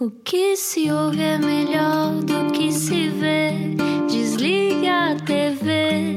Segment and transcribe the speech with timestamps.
[0.00, 3.52] O que se ouve é melhor do que se vê.
[4.10, 6.16] Desliga a TV,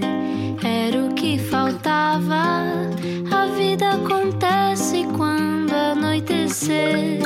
[0.65, 2.63] era o que faltava.
[3.31, 7.19] A vida acontece quando anoitecer,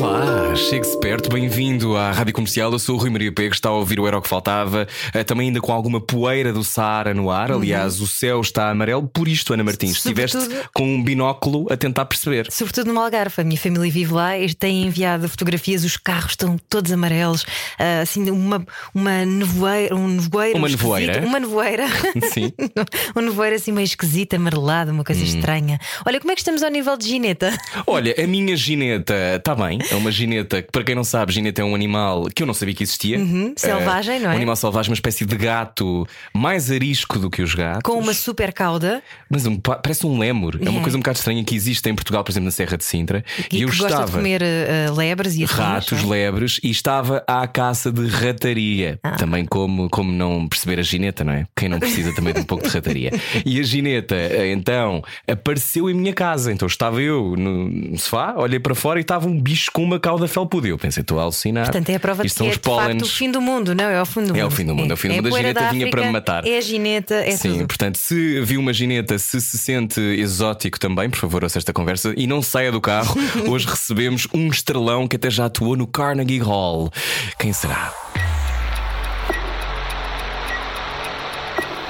[0.00, 2.72] Olá, chegue-se perto, bem-vindo à Rádio Comercial.
[2.72, 5.22] Eu sou o Rui Maria Pego, está a ouvir o Era o que Faltava, eh,
[5.22, 7.52] também ainda com alguma poeira do Saara no ar.
[7.52, 11.76] Aliás, o céu está amarelo, por isto, Ana Martins, estiveste Sobretudo- com um binóculo a
[11.76, 12.50] tentar perceber.
[12.50, 16.56] Sobretudo no Algarve, a minha família vive lá e tem enviado fotografias, os carros estão
[16.68, 17.44] todos amarelos,
[17.78, 20.58] ah, assim, uma, uma nevoeira, um nevoeiro.
[20.58, 21.20] Uma nevoeira?
[21.26, 21.86] Uma nevoeira.
[22.32, 22.50] Sim.
[23.14, 25.04] um nevoeiro assim meio esquisito, amarelado, uma Hum.
[25.04, 25.78] coisa estranha.
[26.06, 27.56] Olha, como é que estamos ao nível de gineta?
[27.86, 31.60] Olha, a minha gineta está bem, é uma gineta que, para quem não sabe, gineta
[31.62, 33.18] é um animal que eu não sabia que existia.
[33.18, 34.34] Uhum, selvagem, Eh, não é?
[34.34, 37.82] Um animal selvagem, uma espécie de gato mais arisco do que os gatos.
[37.84, 40.58] Com uma super cauda Mas um, pa- parece um lémur.
[40.60, 40.82] É uma É.
[40.82, 43.24] coisa um bocado estranha que existe em Portugal, por exemplo, na Serra de Sintra.
[43.52, 44.06] e, eu que gosta estava.
[44.06, 46.06] de comer ah, lebres e ratos, é?
[46.06, 48.98] lebres e estava à caça de rataria.
[49.02, 49.12] Ah.
[49.12, 51.46] Também como, como não perceber a gineta, não é?
[51.56, 53.10] Quem não precisa também de um pouco de rataria.
[53.44, 56.52] E a gineta, eh, então, apareceu em minha casa.
[56.52, 59.98] Então estava eu no no sofá, olhei para fora e estava um bicho com uma
[59.98, 60.68] cauda felpuda.
[60.68, 61.64] Eu pensei, estou a alucinar.
[61.64, 63.84] Portanto, é a prova de Isto que é de facto o fim do mundo, não?
[63.84, 64.36] É o fim do mundo.
[64.36, 65.26] É o fim do mundo, é o fim do mundo.
[65.26, 66.46] A poeira gineta da vinha para me matar.
[66.46, 67.66] É a gineta, é Sim, tudo.
[67.66, 72.12] portanto, se viu uma gineta, se se sente exótico também, por favor, ouça esta conversa
[72.16, 73.16] e não saia do carro.
[73.48, 76.90] Hoje recebemos um estrelão que até já atuou no Carnegie Hall.
[77.38, 77.92] Quem será?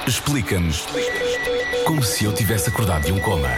[0.07, 0.85] Explica-nos
[1.85, 3.49] como se eu tivesse acordado de um coma.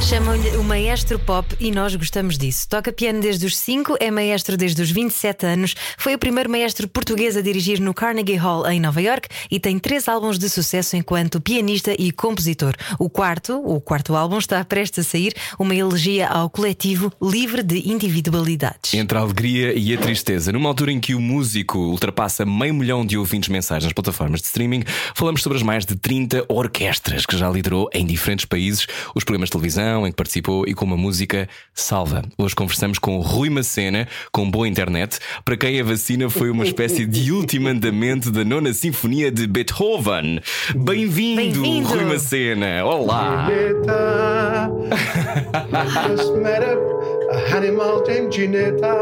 [0.00, 2.68] Chamam-lhe o maestro pop e nós gostamos disso.
[2.68, 6.86] Toca piano desde os 5, é maestro desde os 27 anos, foi o primeiro maestro
[6.86, 10.96] português a dirigir no Carnegie Hall em Nova York e tem três álbuns de sucesso
[10.96, 12.74] enquanto pianista e compositor.
[12.98, 17.90] O quarto, o quarto álbum, está prestes a sair, uma elegia ao coletivo livre de
[17.90, 18.94] individualidades.
[18.94, 23.04] Entre a alegria e a tristeza, numa altura em que o músico ultrapassa meio milhão
[23.04, 24.84] de ouvintes mensais nas plataformas de streaming,
[25.14, 29.48] falamos sobre as mais de 30 orquestras que já liderou em diferentes países os programas
[29.48, 32.22] de televisão em que participou e com uma música salva.
[32.38, 36.64] Hoje conversamos com o Rui Macena, com boa internet, para quem a vacina foi uma
[36.64, 40.40] espécie de último andamento da nona sinfonia de Beethoven.
[40.74, 41.88] Bem-vindo, Bem-vindo.
[41.88, 42.84] Rui Macena.
[42.84, 43.48] Olá.
[47.26, 47.30] Gineta.
[47.30, 48.94] A, a animal named Gineta.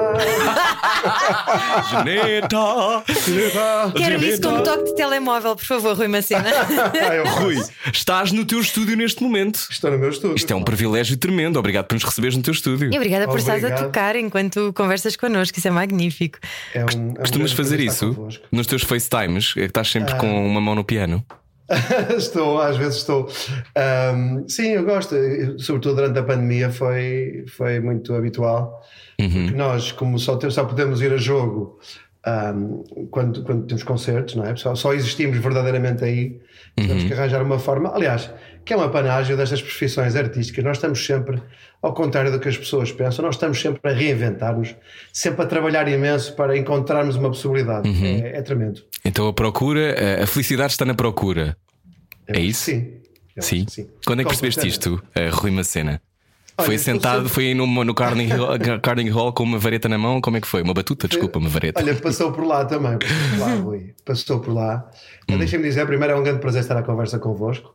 [1.90, 3.04] Geneta.
[3.96, 6.44] Quero isso como toque de telemóvel, por favor, Rui Macena.
[7.04, 7.56] Ah, eu Rui,
[7.92, 9.66] estás no teu estúdio neste momento.
[9.70, 10.36] Estou no meu estúdio.
[10.36, 11.58] Isto é um privilégio tremendo.
[11.58, 12.90] Obrigado por nos receberes no teu estúdio.
[12.92, 13.86] E obrigada por estares a Obrigado.
[13.86, 16.38] tocar enquanto conversas connosco, isso é magnífico.
[16.74, 18.44] É um- é um Costumas fazer isso convosco.
[18.50, 19.52] nos teus FaceTimes?
[19.56, 21.24] É que estás sempre com uma mão no piano.
[22.16, 23.28] estou, às vezes estou.
[23.76, 25.14] Ahm, sim, eu gosto.
[25.58, 28.82] Sobretudo durante a pandemia foi, foi muito habitual.
[29.20, 29.28] Uhum.
[29.30, 31.78] Porque nós, como só, temos, só podemos ir a jogo
[32.26, 34.54] ahm, quando, quando temos concertos, não é?
[34.56, 36.38] Só, só existimos verdadeiramente aí.
[36.76, 37.08] Temos Uhum.
[37.08, 37.94] que arranjar uma forma.
[37.94, 38.30] Aliás,
[38.64, 40.64] que é um apanágio destas profissões artísticas.
[40.64, 41.42] Nós estamos sempre,
[41.82, 44.75] ao contrário do que as pessoas pensam, nós estamos sempre a reinventar-nos,
[45.12, 47.88] sempre a trabalhar imenso para encontrarmos uma possibilidade.
[47.88, 48.04] Uhum.
[48.24, 48.82] É, é tremendo.
[49.04, 51.56] Então a procura, a- felicidade está na procura.
[52.26, 52.64] Eu É isso?
[52.64, 53.00] Sim.
[53.41, 53.66] Sim.
[53.69, 53.88] sim.
[54.06, 56.00] Quando é que percebeste isto, eh, Rui Macena?
[56.56, 59.88] Olha, Foi eu estou sentado, foi no, no Carnegie, Hall, Carnegie Hall com uma vareta
[59.88, 60.20] na mão?
[60.20, 60.62] Como é que foi?
[60.62, 61.09] Uma batuta?
[61.09, 61.82] Desculpa, uma vareta.
[61.82, 62.97] Olha, passou por lá também.
[62.98, 63.94] Passou por lá, Rui.
[64.04, 64.91] Passou por lá.
[65.28, 65.38] Hum.
[65.38, 67.75] Deixem-me dizer, primeiro é um grande prazer estar à conversa convosco.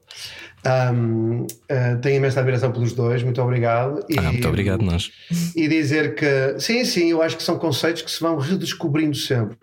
[0.63, 4.03] Ahm, ah, tenho imensa admiração pelos dois, muito obrigado.
[4.09, 5.11] E, Ah, muito obrigado, nós.
[5.56, 9.57] E dizer que, sim, sim, eu acho que são conceitos que se vão redescobrindo sempre.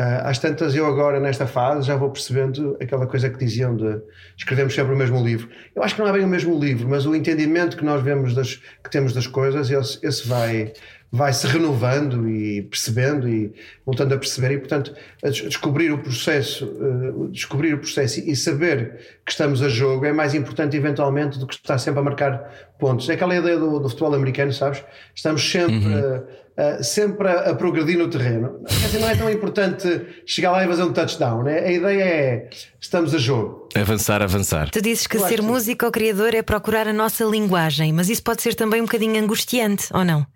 [0.00, 4.00] Ah, às tantas, eu agora, nesta fase, já vou percebendo aquela coisa que diziam de
[4.34, 5.50] escrevemos sempre o mesmo livro.
[5.76, 8.34] Eu acho que não é bem o mesmo livro, mas o entendimento que nós vemos
[8.34, 10.72] das, que temos das coisas, esse, esse vai,
[11.12, 13.52] vai se renovando e percebendo e
[13.84, 19.32] voltando a perceber e, portanto, descobrir o processo, eh, descobrir o processo e saber que
[19.32, 23.06] estamos a jogo é mais importante, eventualmente, do que estar sempre a marcar pontos.
[23.10, 24.82] É aquela ideia do, do futebol americano, sabes?
[25.14, 25.74] Estamos sempre.
[25.92, 26.22] eh,
[26.60, 28.60] eh, sempre a, a progredir no terreno.
[28.68, 31.42] Quer dizer, não é tão importante chegar lá e fazer um touchdown.
[31.42, 31.58] né?
[31.60, 33.66] A ideia é estamos a jogo.
[33.74, 34.68] Avançar, avançar.
[34.70, 35.46] Tu dizes que acho ser sim.
[35.46, 39.18] músico ou criador é procurar a nossa linguagem, mas isso pode ser também um bocadinho
[39.22, 40.26] angustiante, ou não?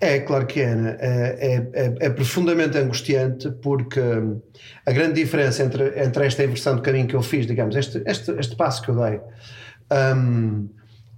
[0.00, 0.96] É, claro que é, né?
[0.98, 4.40] é, é, é- é profundamente angustiante porque hum,
[4.86, 8.32] a grande diferença entre, entre esta inversão de caminho que eu fiz, digamos, este, este,
[8.32, 9.20] este passo que eu dei,
[10.16, 10.68] hum,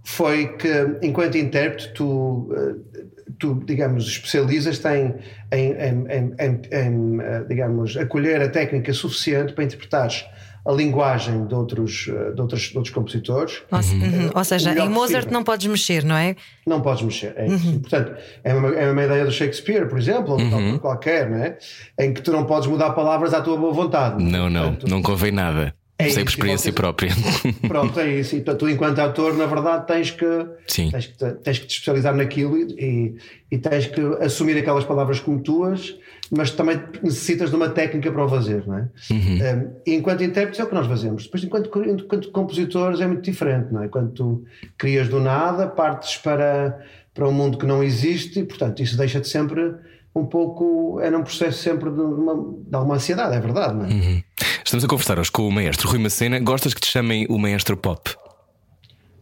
[0.04, 2.91] foi que enquanto intérprete tu, eh,
[3.38, 5.14] tu digamos, especializas-te em,
[5.52, 10.24] em, em, em, em, em, eh, digamos, acolher a técnica suficiente para interpretares
[10.64, 13.62] a linguagem de outros, de outros, de outros compositores.
[13.68, 14.30] Ou, se- uhum.
[14.32, 15.32] Ou seja, em Mozart possível.
[15.32, 16.36] não podes mexer, não é?
[16.64, 17.34] Não podes mexer.
[17.36, 17.80] É isso.
[17.80, 18.14] Portanto,
[18.44, 21.58] é uma, é uma ideia do Shakespeare, por exemplo, ou de autor qualquer, não é?
[21.98, 24.22] em que tu não podes mudar palavras à tua boa vontade.
[24.22, 25.74] Não, não, Portanto, não convém nada.
[25.98, 27.12] É isso, experiência própria.
[27.68, 28.34] Pronto, é isso.
[28.34, 30.26] E tu, tu, enquanto autor, na verdade, tens que,
[30.66, 30.90] Sim.
[30.90, 33.16] tens que, te- tens que te especializar naquilo e, e,
[33.52, 35.96] e tens que assumir aquelas palavras como tuas,
[36.30, 38.88] mas também necessitas de uma técnica para o fazer, não é?
[39.12, 41.24] Um, e enquanto intérpretes é o que nós fazemos.
[41.24, 43.88] Depois, enquanto, enquanto compositores, é muito diferente, não é?
[43.88, 44.44] Quando tu
[44.76, 46.80] crias do nada, partes para,
[47.14, 49.74] para um mundo que não existe e, portanto, isso deixa-te sempre
[50.14, 50.98] um pouco.
[51.00, 52.34] É num processo sempre de, uma,
[52.66, 54.24] de alguma ansiedade, é verdade, não é?
[54.64, 56.38] Estamos a conversar hoje com o maestro Rui Macena.
[56.38, 58.14] Gostas que te chamem o maestro pop?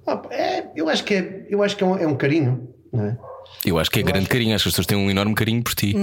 [0.06, 3.04] Ah, é, eu acho que, é, eu acho que é, um, é um carinho, não
[3.06, 3.18] é?
[3.64, 5.74] Eu acho que é grande carinho, acho que as pessoas têm um enorme carinho por
[5.74, 5.94] ti.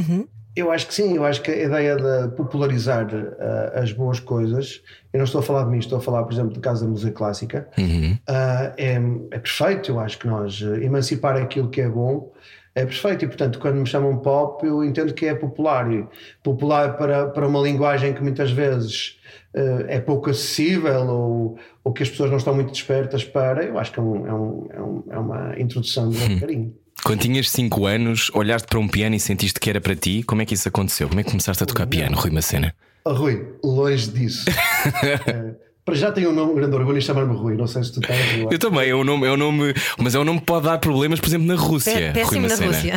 [0.56, 4.81] Eu acho que sim, eu acho que a ideia de popularizar uh, as boas coisas,
[5.13, 6.89] eu não estou a falar de mim, estou a falar, por exemplo, do caso da
[6.89, 9.00] música clássica, uh, é,
[9.31, 9.92] é perfeito.
[9.92, 12.31] Eu acho que nós uh, emancipar aquilo que é bom
[12.77, 15.91] é perfeito e, portanto, quando me chamam pop, eu entendo que é popular.
[15.91, 16.06] E
[16.44, 19.18] popular para, para uma linguagem que muitas vezes
[19.56, 23.79] uh, é pouco acessível ou, ou que as pessoas não estão muito despertas para, eu
[23.79, 26.75] acho que é, um, é, um, é, é uma introdução de um carinho.
[27.03, 30.21] Quando tinhas 5 anos, olhaste para um piano e sentiste que era para ti.
[30.21, 31.07] Como é que isso aconteceu?
[31.07, 32.75] Como é que começaste a tocar piano, Rui Macena?
[33.06, 34.45] Oh, Rui, longe disso.
[35.88, 37.56] Para já tenho um nome, grande orgulho em chamar-me Rui.
[37.56, 38.19] Não sei se tu tens.
[38.44, 40.66] eu Eu também, é um nome, é um nome, mas é um nome que pode
[40.66, 42.12] dar problemas, por exemplo, na Rússia.
[42.13, 42.68] Péssimo na Macena.
[42.68, 42.94] Rússia.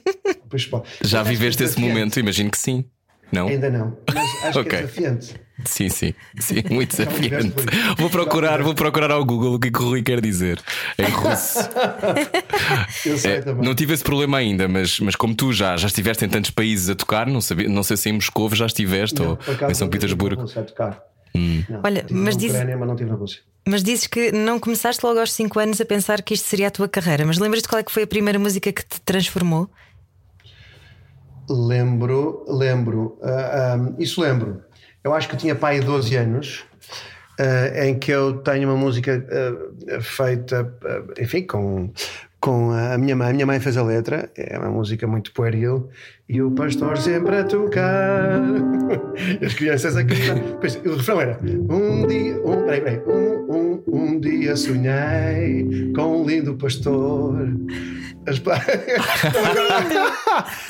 [0.48, 0.80] pois, pá.
[1.02, 2.18] Já que viveste é esse momento?
[2.18, 2.86] Imagino que sim.
[3.30, 3.46] Não?
[3.46, 4.72] Ainda não, mas acho que Ok.
[4.78, 5.34] é desafiante.
[5.66, 7.54] Sim, sim, sim, muito Já desafiante.
[7.98, 10.58] Vou procurar, Já vou procurar ao Google o que é que o Rui quer dizer
[10.98, 11.58] em russo.
[13.04, 13.62] Eu sei É, também.
[13.64, 16.88] não tive esse problema ainda, mas, mas como tu já, já estiveste em tantos países
[16.88, 19.86] a tocar, não, sabia, não sei se em Moscou já estiveste Não, ou em São
[19.88, 20.36] Petersburgo.
[20.36, 20.62] na Rússia
[21.32, 21.72] tocar.
[21.72, 23.40] Não, Olha, mas na diz- Ucrânia, mas não estive na Rússia.
[23.68, 26.70] Mas dizes que não começaste logo aos 5 anos a pensar que isto seria a
[26.70, 27.24] tua carreira.
[27.26, 29.68] Mas lembras-te qual é que foi a primeira música que te transformou?
[31.48, 33.18] Lembro, lembro.
[33.22, 34.62] ah, ah, isso lembro.
[35.02, 36.64] Eu acho que tinha pai 12 anos.
[37.38, 40.72] ah, em que eu tenho uma música ah, feita,
[41.18, 41.92] enfim, com,
[42.40, 43.30] com a minha mãe.
[43.30, 45.88] A minha mãe fez a letra, é uma música muito pueril.
[46.28, 48.40] E o pastor sempre a tocar.
[49.44, 50.40] As crianças a cantar.
[50.60, 51.38] Pois, o refrão era:
[51.68, 57.36] Um dia, um, peraí, peraí, um, um, um dia sonhei com um lindo pastor.
[58.26, 58.40] As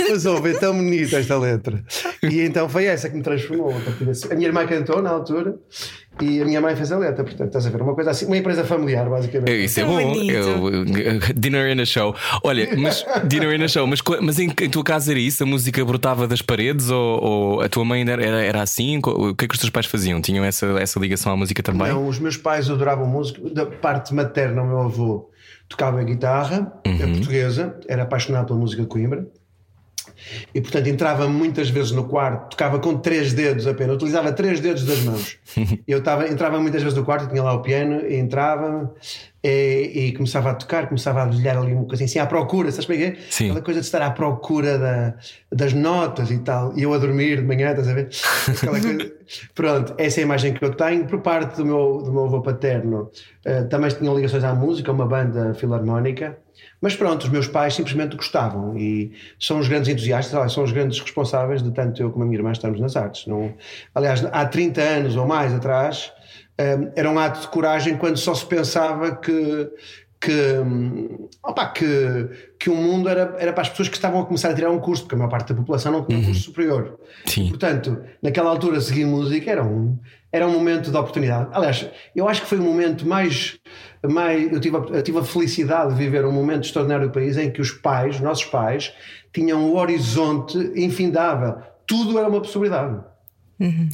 [0.08, 1.82] Mas ouve, é tão bonita esta letra.
[2.22, 3.75] E então foi essa que me transformou.
[4.31, 5.58] A minha irmã cantou na altura
[6.20, 7.24] e a minha mãe fez a letra.
[7.24, 9.50] Portanto, estás a ver, uma coisa assim, uma empresa familiar, basicamente.
[9.50, 10.14] É, Isso é Tão bom.
[10.22, 12.14] Eu- dinner in a show.
[12.42, 15.42] Olha, mas dinner in a show, mas, mas em, em tua casa era isso?
[15.42, 18.98] A música brotava das paredes ou, ou a tua mãe era, era, assim?
[19.04, 20.20] O que é que os teus pais faziam?
[20.20, 21.88] Tinham essa, essa ligação à música também?
[21.88, 23.40] Não, os meus pais adoravam música.
[23.50, 25.30] Da parte materna, o meu avô
[25.68, 29.26] tocava guitarra a portuguesa, era apaixonado pela música de Coimbra.
[30.55, 34.84] E portanto entrava muitas vezes no quarto, tocava com três dedos apenas, utilizava três dedos
[34.84, 35.38] das mãos.
[35.87, 38.94] Eu estava, entrava muitas vezes no quarto, tinha lá o piano, entrava
[39.43, 42.87] e, e começava a tocar, começava a olhar ali uma coisa assim à procura, sabes
[42.87, 43.20] como é que é?
[43.31, 43.44] Sim.
[43.46, 45.14] Aquela coisa de estar à procura da-
[45.52, 48.08] das notas e tal, e eu a dormir de manhã, estás a ver?
[49.55, 51.06] Pronto, essa é a imagem que eu tenho.
[51.06, 53.11] Por parte do meu, do meu avô paterno,
[53.44, 56.36] eh, também tinham ligações à música, uma banda filarmónica.
[56.81, 60.98] Mas pronto, os meus pais simplesmente gostavam e são os grandes entusiastas, são os grandes
[60.98, 63.26] responsáveis de tanto eu como a minha irmã estarmos nas artes.
[63.26, 63.55] Não,
[63.94, 66.12] aliás, há 30 anos ou mais atrás,
[66.56, 69.70] eh, era um ato de coragem quando só se pensava que,
[70.20, 74.26] que, hum, opa, que, que o mundo era, era para as pessoas que estavam a
[74.26, 76.43] começar a tirar um curso, porque a maior parte da população não tinha um curso
[76.43, 77.00] superior.
[77.24, 77.48] Sim.
[77.48, 79.98] Portanto, naquela altura, seguir música era um,
[80.31, 81.48] era um momento de oportunidade.
[81.52, 83.58] Aliás, eu acho que foi o momento mais.
[84.02, 87.50] Eu, tive a, eu tive a felicidade de viver um momento extraordinário do país em
[87.50, 88.92] que os pais, os nossos pais,
[89.32, 91.62] tinham um horizonte infindável.
[91.86, 92.98] Tudo era uma possibilidade.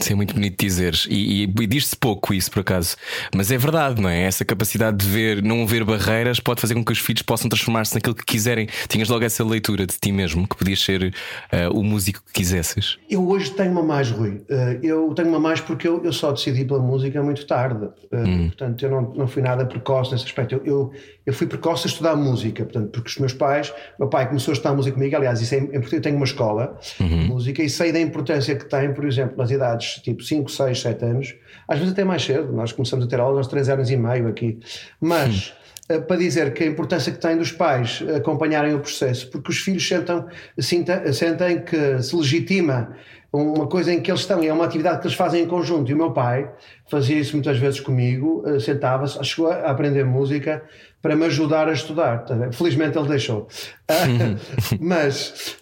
[0.00, 1.06] Isso é muito bonito dizeres.
[1.11, 2.96] E, e, e diz-se pouco isso, por acaso.
[3.35, 4.23] Mas é verdade, não é?
[4.23, 7.94] Essa capacidade de ver, não ver barreiras pode fazer com que os filhos possam transformar-se
[7.94, 8.68] naquilo que quiserem.
[8.88, 11.12] Tinhas logo essa leitura de ti mesmo, que podias ser
[11.50, 12.99] eh, o músico que quisesses.
[13.11, 14.42] Eu hoje tenho uma mais, Rui.
[14.50, 17.87] Uh, eu tenho uma mais porque eu, eu só decidi pela música muito tarde.
[18.12, 20.54] Uh, Portanto, eu não, não fui nada precoce nesse aspecto.
[20.54, 20.92] Eu, eu,
[21.26, 24.54] eu fui precoce a estudar música, portanto, porque os meus pais, meu pai começou a
[24.54, 25.16] estudar música comigo.
[25.16, 25.96] Aliás, isso é importante.
[25.96, 29.50] Eu tenho uma escola de música e sei da importância que tem, por exemplo, nas
[29.56, 31.34] idades tipo 5, 6, 7 anos,
[31.66, 32.52] às vezes até mais cedo.
[32.52, 34.58] Nós começamos a ter aulas aos 3 anos e meio aqui.
[35.00, 35.54] Mas.
[35.90, 39.58] uh, Para dizer que a importância que tem dos pais acompanharem o processo, porque os
[39.58, 40.26] filhos sentam,
[40.58, 42.92] sentem que se legitima
[43.32, 45.90] uma coisa em que eles estão, e é uma atividade que eles fazem em conjunto.
[45.90, 46.50] E o meu pai
[46.88, 50.62] fazia isso muitas vezes comigo, eh, sentava-se, chegou a aprender música
[51.06, 52.25] para me ajudar a estudar.
[52.25, 53.46] Tá Felizmente ele deixou.
[54.80, 55.56] Mas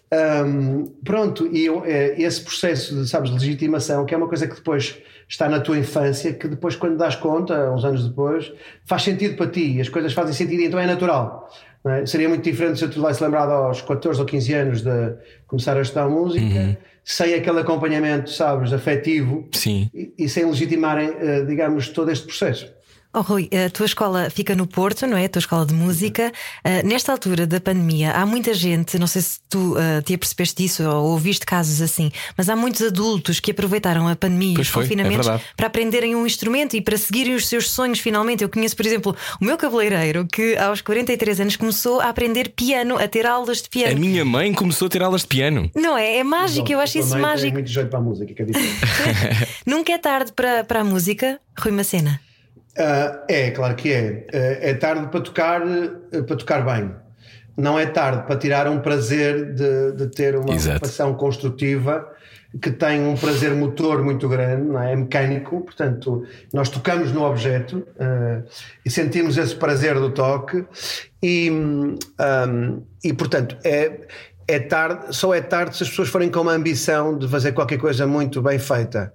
[0.47, 4.47] um, pronto, e eu, é, esse processo de, sabes, de legitimação, que é uma coisa
[4.47, 4.97] que depois
[5.29, 8.51] está na tua infância, que depois, quando das conta, uns anos depois,
[8.87, 11.53] faz sentido para ti, as coisas fazem sentido, então é natural.
[11.87, 12.07] É?
[12.07, 15.15] Seria muito diferente se eu tivesse lembrado aos 14 ou 15 anos de
[15.47, 16.77] começar a estudar música, uhum.
[17.05, 19.47] sem aquele acompanhamento, sabes, afetivo.
[19.93, 22.74] E, e sem legitimarem, eh, digamos, todo este processo.
[23.17, 25.27] Oh, Rui, a tua escola fica no Porto, não é?
[25.27, 26.33] A tua escola de música.
[26.65, 30.61] Uh, nesta altura da pandemia, há muita gente, não sei se tu uh, te apercebeste
[30.61, 34.67] disso ou ouviste casos assim, mas há muitos adultos que aproveitaram a pandemia e os
[34.67, 38.43] foi, é confinamentos é para aprenderem um instrumento e para seguirem os seus sonhos finalmente.
[38.43, 42.99] Eu conheço, por exemplo, o meu cabeleireiro que aos 43 anos começou a aprender piano,
[42.99, 43.97] a ter aulas de piano.
[43.97, 45.71] A minha mãe começou a ter aulas de piano.
[45.73, 46.17] Não é?
[46.17, 47.47] É mágico, eu acho isso mágico.
[47.47, 48.47] Tem muito jeito para a música, que é
[49.65, 52.21] Nunca é tarde para, para a música, Rui Macena.
[52.77, 54.27] Uh, é, claro que é.
[54.33, 56.91] Uh, é tarde para tocar, uh, para tocar bem.
[57.57, 62.09] Não é tarde para tirar um prazer de, de ter uma ocupação construtiva
[62.61, 64.93] que tem um prazer motor muito grande, não é?
[64.93, 67.85] é mecânico, portanto, nós tocamos no objeto
[68.85, 70.65] e sentimos esse prazer do toque
[71.21, 71.97] e, um,
[73.03, 74.03] e portanto, é,
[74.47, 77.79] é tarde, só é tarde se as pessoas forem com uma ambição de fazer qualquer
[77.79, 79.13] coisa muito bem feita.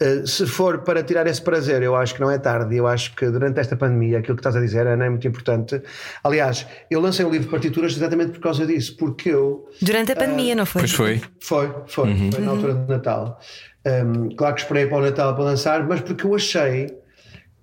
[0.00, 2.74] Eh, se for para tirar esse prazer, eu acho que não é tarde.
[2.74, 5.80] Eu acho que durante esta pandemia, aquilo que estás a dizer, Ana, é muito importante.
[6.24, 9.68] Aliás, eu lancei um livro de partituras exatamente por causa disso, porque eu.
[9.82, 10.80] Durante a pandemia, uh, não foi?
[10.80, 11.20] Pois foi.
[11.38, 12.32] Foi, foi, uhum.
[12.32, 13.38] foi na altura do Natal.
[13.86, 16.98] Um, claro que esperei para o Natal para lançar, mas porque eu achei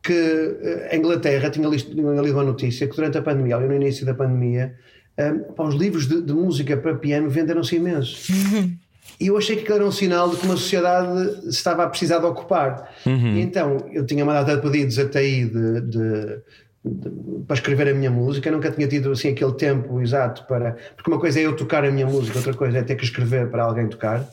[0.04, 3.68] que eh, a Inglaterra tinha lido, tinha lido uma notícia que durante a pandemia, ali
[3.68, 4.74] no início da pandemia,
[5.20, 8.32] um, os livros de, de música para piano venderam-se imenso.
[9.20, 12.20] E eu achei que aquilo era um sinal de que uma sociedade estava a precisar
[12.20, 12.94] de ocupar.
[13.06, 13.36] Uhum.
[13.36, 16.40] E então eu tinha uma data de pedidos até aí de, de,
[16.86, 17.10] de,
[17.48, 18.48] para escrever a minha música.
[18.48, 20.78] Eu nunca tinha tido assim aquele tempo exato para.
[20.96, 23.50] Porque uma coisa é eu tocar a minha música, outra coisa é ter que escrever
[23.50, 24.28] para alguém tocar.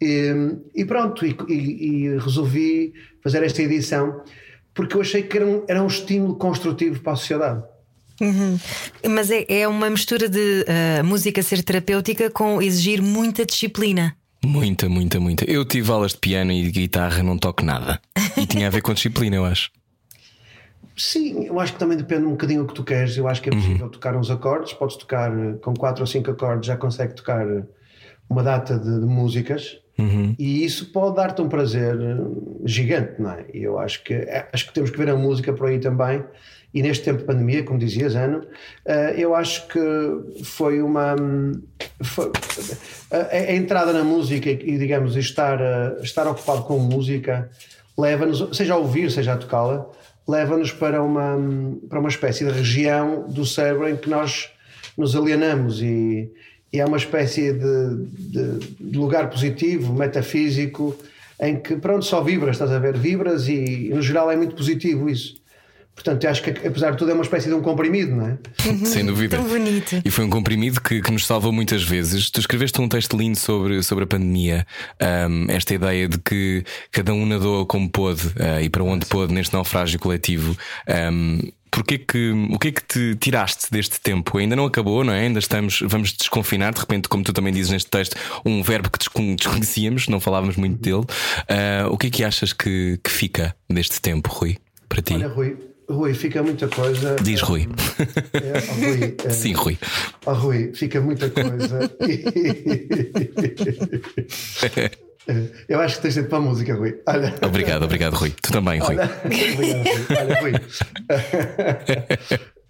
[0.00, 0.32] E,
[0.74, 4.22] e pronto, e, e, e, resolvi fazer esta edição
[4.74, 7.62] porque eu achei que era um, era um estímulo construtivo para a sociedade.
[8.20, 8.58] Uhum.
[9.10, 14.16] Mas é, é, uma mistura de uh, música ser terapêutica com exigir muita disciplina.
[14.44, 15.44] Muita, muita, muita.
[15.44, 18.00] Eu tive aulas de piano e de guitarra, não toco nada.
[18.36, 19.70] E tinha a ver com disciplina, eu acho.
[20.96, 23.16] Sim, eu acho que também depende um bocadinho do que tu queres.
[23.16, 23.92] Eu acho que é possível uhum.
[23.92, 27.62] tocar uns acordes, podes tocar eh, com quatro ou cinco acordes, já consegue tocar eh,
[28.28, 29.78] uma data de, de músicas.
[29.98, 30.34] Uhum.
[30.38, 32.16] E isso pode dar-te um prazer eh,
[32.64, 33.46] gigante, não é?
[33.52, 34.14] E eu acho que
[34.52, 36.24] acho que temos que ver a música por aí também
[36.72, 38.42] e neste tempo de pandemia, como dizias, Ana,
[38.86, 39.80] eh, eu acho que
[40.44, 41.16] foi uma.
[42.02, 42.30] Foi,
[43.10, 47.50] a, entrada na música e, digamos, estar, eh, estar ocupado com música
[47.98, 49.86] leva-nos, seja a ouvir, seja a tocá-la,
[50.28, 51.36] leva-nos para uma,
[51.88, 54.50] para uma espécie de região do cérebro em que nós
[54.96, 56.30] nos alienamos e,
[56.72, 60.96] e é uma espécie de, de, de, lugar positivo, metafísico,
[61.40, 62.96] em que pronto, só vibras, estás a ver?
[62.96, 65.39] Vibras e no geral é muito positivo isso.
[66.02, 68.38] Portanto, acho que apesar de tudo é uma espécie de um comprimido, não é?
[68.66, 69.36] Uhum, Sem dúvida.
[69.36, 70.00] Tão bonito.
[70.02, 72.30] E foi um comprimido que, que nos salvou muitas vezes.
[72.30, 74.66] Tu escreveste um texto lindo sobre, sobre a pandemia,
[75.28, 79.34] um, esta ideia de que cada um nadou como pôde uh, e para onde pôde
[79.34, 80.56] neste naufrágio coletivo.
[80.88, 81.40] Um,
[81.72, 84.36] Porquê que, o que é que te tiraste deste tempo?
[84.38, 85.20] Ainda não acabou, não é?
[85.20, 88.98] Ainda estamos, vamos desconfinar, de repente, como tu também dizes neste texto, um verbo que
[88.98, 91.02] desconhecíamos, não falávamos muito dele.
[91.02, 95.14] Uh, o que é que achas que, que fica deste tempo, Rui, para ti?
[95.14, 97.16] Olha, Rui, Rui, fica muita coisa.
[97.22, 97.68] Diz Rui.
[98.32, 99.78] É, Rui é, Sim, Rui.
[100.24, 101.90] Oh, Rui, fica muita coisa.
[105.68, 107.00] Eu acho que tens de para a música, Rui.
[107.06, 107.34] Olha.
[107.44, 108.30] Obrigado, obrigado, Rui.
[108.30, 108.96] Tu também, Rui.
[108.96, 109.74] Olha, obrigado, Rui.
[110.16, 110.52] Olha, Rui.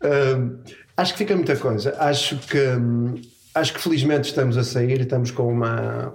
[0.39, 0.59] um,
[0.97, 1.97] acho que fica muita coisa.
[1.99, 3.21] Acho que, um,
[3.55, 6.15] acho que felizmente estamos a sair e estamos com uma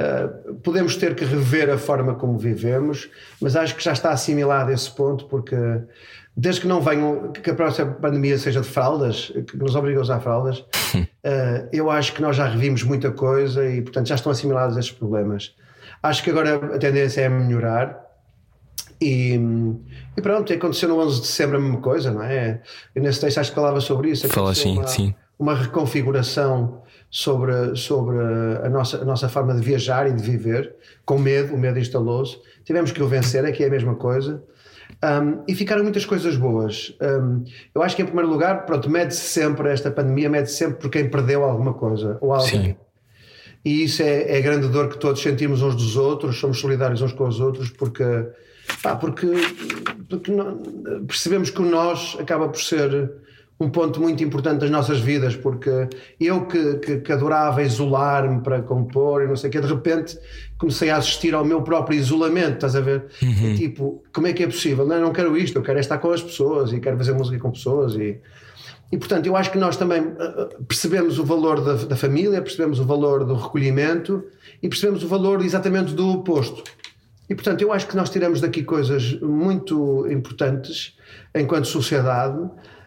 [0.00, 3.08] Uh, podemos ter que rever a forma como vivemos,
[3.40, 5.54] mas acho que já está assimilado esse ponto, porque
[6.36, 10.00] desde que não venham, que a próxima pandemia seja de fraldas, que nos obrigue a
[10.00, 14.32] usar fraldas, uh, eu acho que nós já revimos muita coisa e, portanto, já estão
[14.32, 15.54] assimilados estes problemas.
[16.02, 18.00] Acho que agora a tendência é melhorar.
[19.00, 19.38] E,
[20.16, 22.62] e pronto, aconteceu no 11 de dezembro a mesma coisa, não é?
[22.94, 24.28] E nesse texto acho que falava sobre isso.
[24.28, 25.14] Fala assim, uma, sim.
[25.38, 28.16] Uma reconfiguração sobre, sobre
[28.64, 30.74] a, nossa, a nossa forma de viajar e de viver,
[31.04, 32.38] com medo, o medo instalou-se.
[32.64, 34.42] Tivemos que o vencer, aqui é a mesma coisa.
[35.04, 36.96] Um, e ficaram muitas coisas boas.
[37.00, 37.44] Um,
[37.74, 41.10] eu acho que, em primeiro lugar, pronto, mede-se sempre, esta pandemia mede-se sempre por quem
[41.10, 42.64] perdeu alguma coisa ou alguém.
[42.64, 42.76] Sim.
[43.64, 47.02] E isso é, é a grande dor que todos sentimos uns dos outros, somos solidários
[47.02, 48.04] uns com os outros, porque,
[48.82, 49.26] pá, porque,
[50.08, 50.32] porque
[51.06, 53.10] percebemos que o nós acaba por ser
[53.62, 55.88] um ponto muito importante das nossas vidas, porque
[56.20, 60.18] eu que, que, que adorava isolar-me para compor e não sei o que, de repente
[60.58, 63.06] comecei a assistir ao meu próprio isolamento, estás a ver?
[63.22, 63.54] Uhum.
[63.54, 64.86] tipo, como é que é possível?
[64.86, 67.50] Não, não quero isto, eu quero estar com as pessoas e quero fazer música com
[67.50, 68.18] pessoas e.
[68.90, 72.42] E portanto, eu acho que nós também eh, eh, percebemos o valor da, da família,
[72.42, 74.22] percebemos o valor do recolhimento
[74.62, 76.62] e percebemos o valor exatamente do oposto.
[77.26, 80.94] E portanto, eu acho que nós tiramos daqui coisas muito importantes
[81.34, 82.38] enquanto sociedade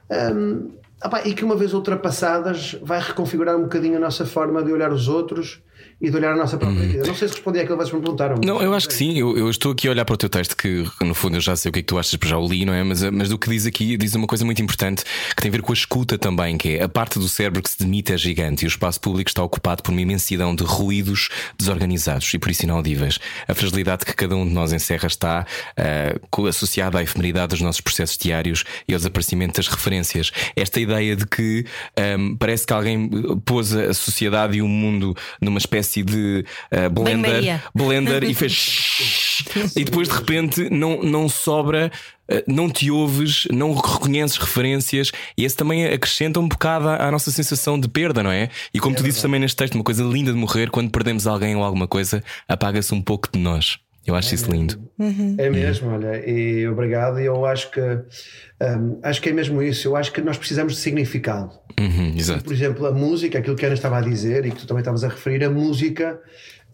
[0.09, 0.71] um,
[1.03, 4.91] opa, e que uma vez ultrapassadas vai reconfigurar um bocadinho a nossa forma de olhar
[4.91, 5.61] os outros
[6.01, 6.87] e de olhar a nossa própria hum.
[6.87, 7.07] vida.
[7.07, 8.35] Não sei se respondi àquilo que vocês me perguntaram.
[8.43, 9.17] Não, eu acho que sim.
[9.17, 11.55] Eu, eu, estou aqui a olhar para o teu texto, que no fundo eu já
[11.55, 12.83] sei o que é que tu achas, porque já o li, não é?
[12.83, 15.03] Mas, mas do que diz aqui, diz uma coisa muito importante
[15.35, 17.69] que tem a ver com a escuta também, que é a parte do cérebro que
[17.69, 21.29] se demite é gigante e o espaço público está ocupado por uma imensidão de ruídos
[21.57, 23.17] desorganizados e por isso inaudíveis.
[23.47, 25.45] A fragilidade que cada um de nós encerra está
[25.79, 30.31] uh, associada à efemeridade dos nossos processos diários e ao desaparecimento das referências.
[30.55, 31.65] Esta ideia de que
[31.97, 33.09] um, ehm, parece que alguém
[33.45, 39.43] pôs a sociedade e o mundo numa espécie espécie de uh, blender, blender e fez
[39.77, 41.91] e depois de repente não, não sobra
[42.27, 47.29] eh, não te ouves, não reconheces referências e esse também acrescenta um bocado à nossa
[47.29, 48.49] sensação de perda, não é?
[48.73, 51.27] E como é tu dizes também neste texto, uma coisa linda de morrer, quando perdemos
[51.27, 53.77] alguém ou alguma coisa, apaga-se um pouco de nós.
[54.05, 54.79] Eu acho é isso lindo.
[54.99, 55.35] Uhum.
[55.37, 57.19] É mesmo, olha, e obrigado.
[57.19, 59.87] E eu acho que um, acho que é mesmo isso.
[59.87, 61.51] Eu acho que nós precisamos de significado.
[61.79, 62.43] Uhum, exato.
[62.43, 64.81] Por exemplo, a música, aquilo que a Ana estava a dizer e que tu também
[64.81, 66.19] estavas a referir, a música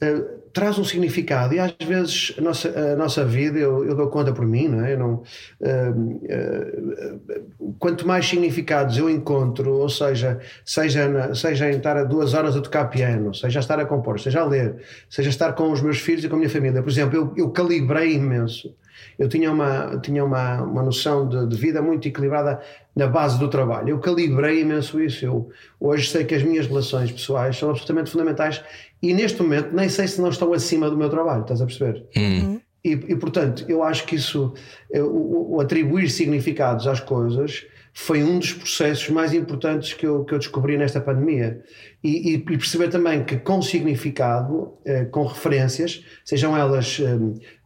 [0.04, 4.08] uh, traz um significado e às vezes a nossa, a nossa vida, eu, eu dou
[4.08, 4.94] conta por mim, não é?
[4.94, 11.78] Eu não, uh, uh, quanto mais significados eu encontro, ou seja, seja, na, seja em
[11.78, 14.76] estar a duas horas a tocar piano, seja a estar a compor, seja a ler,
[15.10, 16.82] seja a estar com os meus filhos e com a minha família.
[16.82, 18.76] Por exemplo, eu, eu calibrei imenso
[19.18, 22.62] eu tinha uma, tinha uma, uma noção de, de, vida muito equilibrada
[22.96, 23.90] na base do trabalho.
[23.90, 25.26] Eu calibrei imenso isso.
[25.26, 28.64] Eu hoje sei que as minhas relações pessoais são absolutamente fundamentais
[29.02, 32.06] e neste momento nem sei se não estão acima do meu trabalho, estás a perceber?
[32.16, 32.60] Uhum.
[32.84, 34.54] E, e, portanto, eu acho que isso,
[34.92, 40.34] o, o, atribuir significados às coisas, foi um dos processos mais importantes que eu, que
[40.34, 41.62] eu descobri nesta pandemia.
[42.04, 47.18] E, e, e perceber também que com significado, eh, com referências, sejam elas eh,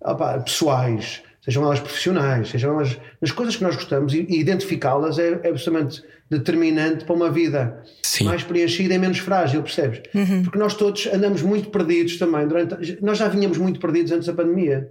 [0.01, 5.19] opa, pessoais, sejam elas profissionais, sejam elas nas coisas que nós gostamos e, e identificá-las
[5.19, 8.25] é, é absolutamente determinante para uma vida Sim.
[8.25, 10.01] mais preenchida e menos frágil, percebes?
[10.13, 10.43] Uhum.
[10.43, 12.97] Porque nós todos andamos muito perdidos também durante.
[13.01, 14.89] Nós já vinhamos muito perdidos antes da pandemia.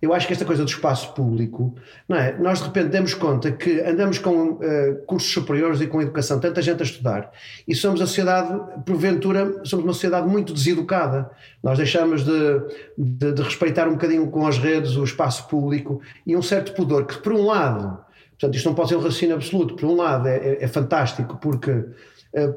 [0.00, 1.74] Eu acho que esta coisa do espaço público,
[2.08, 2.36] não é?
[2.38, 6.62] Nós de repente demos conta que andamos com uh, cursos superiores e com educação, tanta
[6.62, 7.30] gente a estudar,
[7.68, 11.30] e somos a sociedade, porventura, somos uma sociedade muito deseducada.
[11.62, 12.60] Nós deixamos de,
[12.96, 17.04] de, de respeitar um bocadinho com as redes o espaço público e um certo pudor
[17.04, 17.98] que, por um lado,
[18.30, 21.36] portanto, isto não pode ser um raciocínio absoluto, por um lado é, é, é fantástico
[21.42, 21.84] porque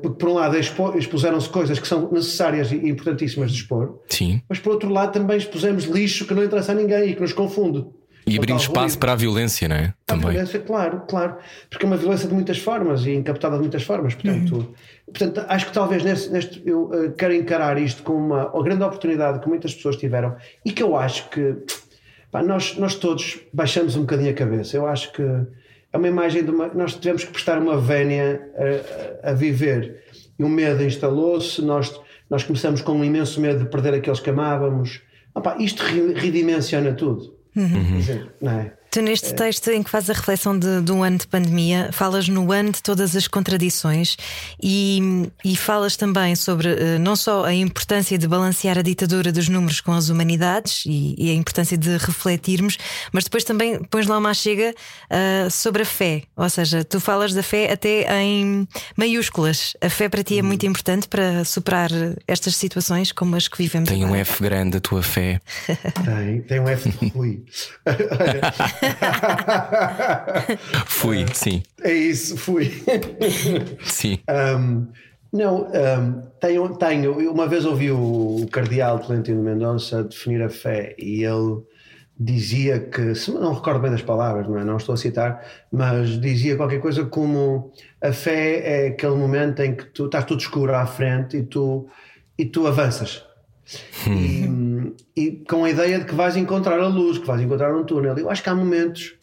[0.02, 4.42] porque por um lado expuseram-se coisas que são necessárias e importantíssimas de expor, Sim.
[4.48, 7.34] mas por outro lado também expusemos lixo que não interessa a ninguém e que nos
[7.34, 7.86] confunde.
[8.26, 9.94] E abrindo espaço para a violência, não é?
[10.06, 10.28] Também.
[10.28, 11.36] A violência, claro, claro.
[11.70, 14.16] Porque é uma violência de muitas formas e encapetada de muitas formas.
[14.16, 14.74] Portanto, uhum.
[15.06, 18.84] portanto acho que talvez neste, neste eu uh, quero encarar isto como uma, uma, grande
[18.84, 21.56] oportunidade que muitas pessoas tiveram e que eu acho que
[22.32, 24.78] pá, nós, nós todos baixamos um bocadinho a cabeça.
[24.78, 25.24] Eu acho que
[25.94, 26.68] é uma imagem de uma.
[26.70, 28.42] Nós tivemos que prestar uma vénia
[29.24, 30.04] a, a viver
[30.38, 31.62] e o medo instalou-se.
[31.62, 35.02] Nós, nós começamos com um imenso medo de perder aqueles que amávamos.
[35.36, 37.36] Opa, isto ridimensiona tudo.
[37.56, 37.98] Uhum.
[37.98, 38.74] Dizer, não é?
[38.94, 42.30] Tu, neste texto em que fazes a reflexão de, de, um ano de pandemia, falas
[42.30, 44.16] no ano de todas as contradições
[44.62, 49.50] e, e falas também sobre uh, não só a importância de balancear a ditadura dos
[49.50, 52.78] números com as humanidades e, e a importância de refletirmos,
[53.12, 54.76] mas depois também pões lá uma chega
[55.10, 56.22] uh, sobre a fé.
[56.38, 59.76] Ou seja, tu falas da fé até em maiúsculas.
[59.82, 60.50] A fé para ti é uhum.
[60.50, 61.90] muito importante para superar
[62.28, 63.90] estas situações como as que vivemos.
[63.90, 64.20] Tem agora.
[64.20, 65.42] um F grande a tua fé.
[65.66, 67.44] tem, tem um F de Rui.
[70.86, 71.64] fui, sim.
[71.82, 72.72] É isso, fui.
[73.84, 74.20] sim.
[74.30, 74.88] Um,
[75.32, 77.32] não, um, tenho, tenho.
[77.32, 81.64] Uma vez ouvi o cardeal Tolentino Mendonça definir a fé e ele
[82.20, 84.64] dizia que, se não recordo bem das palavras, não, é?
[84.64, 89.76] não estou a citar, mas dizia qualquer coisa como a fé é aquele momento em
[89.76, 91.88] que tu estás tudo escuro à frente e tu,
[92.38, 93.26] e tu avanças.
[94.08, 97.84] E, e, com a ideia de que vais encontrar a luz, que vais encontrar um
[97.84, 98.18] túnel.
[98.18, 99.16] Eu acho que há momentos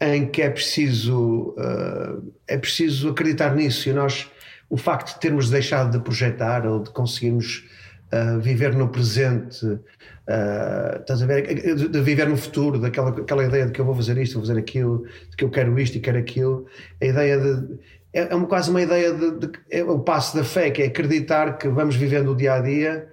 [0.00, 4.30] em que é preciso uh, é preciso acreditar nisso e nós
[4.68, 7.64] o facto de termos deixado de projetar ou de conseguirmos
[8.12, 11.76] uh, viver no presente, uh, estás a ver?
[11.76, 14.46] De, de, viver no futuro, daquela aquela ideia de que eu vou fazer isto, vou
[14.46, 16.66] fazer aquilo, de que eu quero isto e quero aquilo.
[17.00, 17.78] A ideia de.
[18.12, 21.58] É, é quase uma ideia de, de, é o passo da fé, que é acreditar
[21.58, 23.06] que vamos vivendo o dia a dia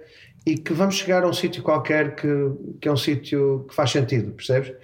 [0.46, 2.28] e que vamos chegar a um sítio qualquer que,
[2.80, 4.74] que é um sítio que faz sentido, percebes?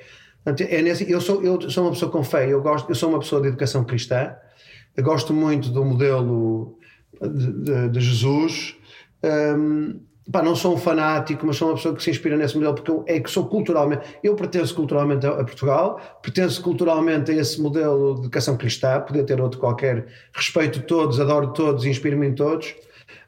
[0.47, 3.19] É nesse, eu, sou, eu sou uma pessoa com fé, eu, gosto, eu sou uma
[3.19, 4.35] pessoa de educação cristã,
[4.97, 6.79] eu gosto muito do modelo
[7.21, 8.75] de, de, de Jesus.
[9.23, 10.01] Um,
[10.33, 12.91] pá, não sou um fanático, mas sou uma pessoa que se inspira nesse modelo porque
[12.91, 17.61] eu, é que sou culturalmente, eu pertenço culturalmente a, a, Portugal, pertenço culturalmente a esse
[17.61, 22.75] modelo de educação cristã, poder ter outro qualquer, respeito todos, adoro todos, inspiro-me em todos.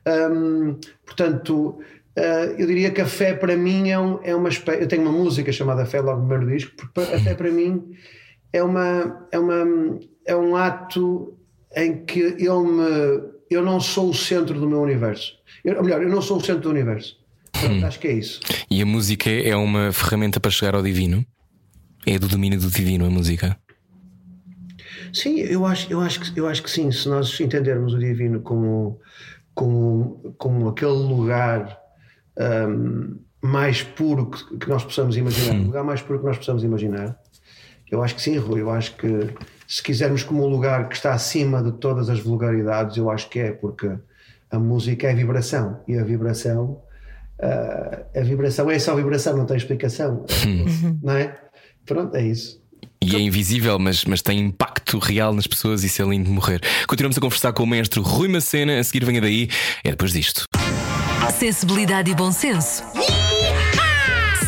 [0.07, 1.79] Um, portanto,
[2.17, 5.13] Uh, eu diria que a fé para mim é, um, é uma Eu tenho uma
[5.13, 7.91] música chamada Fé logo no primeiro disco, porque a fé para mim
[8.53, 11.39] é, uma, é, uma, é um ato
[11.75, 15.33] em que eu, me, eu não sou o centro do meu universo.
[15.65, 17.17] Eu, ou melhor, eu não sou o centro do universo.
[17.51, 17.87] Pronto, hum.
[17.87, 18.41] Acho que é isso.
[18.71, 21.25] E a música é uma ferramenta para chegar ao divino?
[22.07, 23.57] É do domínio do divino a música?
[25.13, 26.91] Sim, eu acho, eu acho, que, eu acho que sim.
[26.91, 28.99] Se nós entendermos o divino como,
[29.55, 31.82] como, como aquele lugar
[32.39, 36.63] um, mais puro que, que, nós possamos imaginar, o lugar mais puro que nós possamos
[36.63, 37.17] imaginar.
[37.91, 38.61] Eu acho que sim, Rui.
[38.61, 39.35] Eu acho que
[39.67, 43.39] se quisermos como um lugar que está acima de todas as vulgaridades, eu acho que
[43.39, 43.91] é, porque
[44.51, 46.81] a música é vibração e a vibração,
[47.39, 50.25] uh, a vibração é só vibração, não tem explicação,
[51.03, 51.37] não é?
[51.85, 52.63] Pronto, é isso.
[53.05, 56.31] E é invisível, mas, mas tem impacto real nas pessoas e isso é lindo de
[56.31, 56.61] morrer.
[56.87, 58.79] Continuamos a conversar com o mestre Rui Macena.
[58.79, 59.49] A seguir, venha daí.
[59.83, 60.45] É depois disto.
[61.43, 62.85] Sensibilidade e bom senso.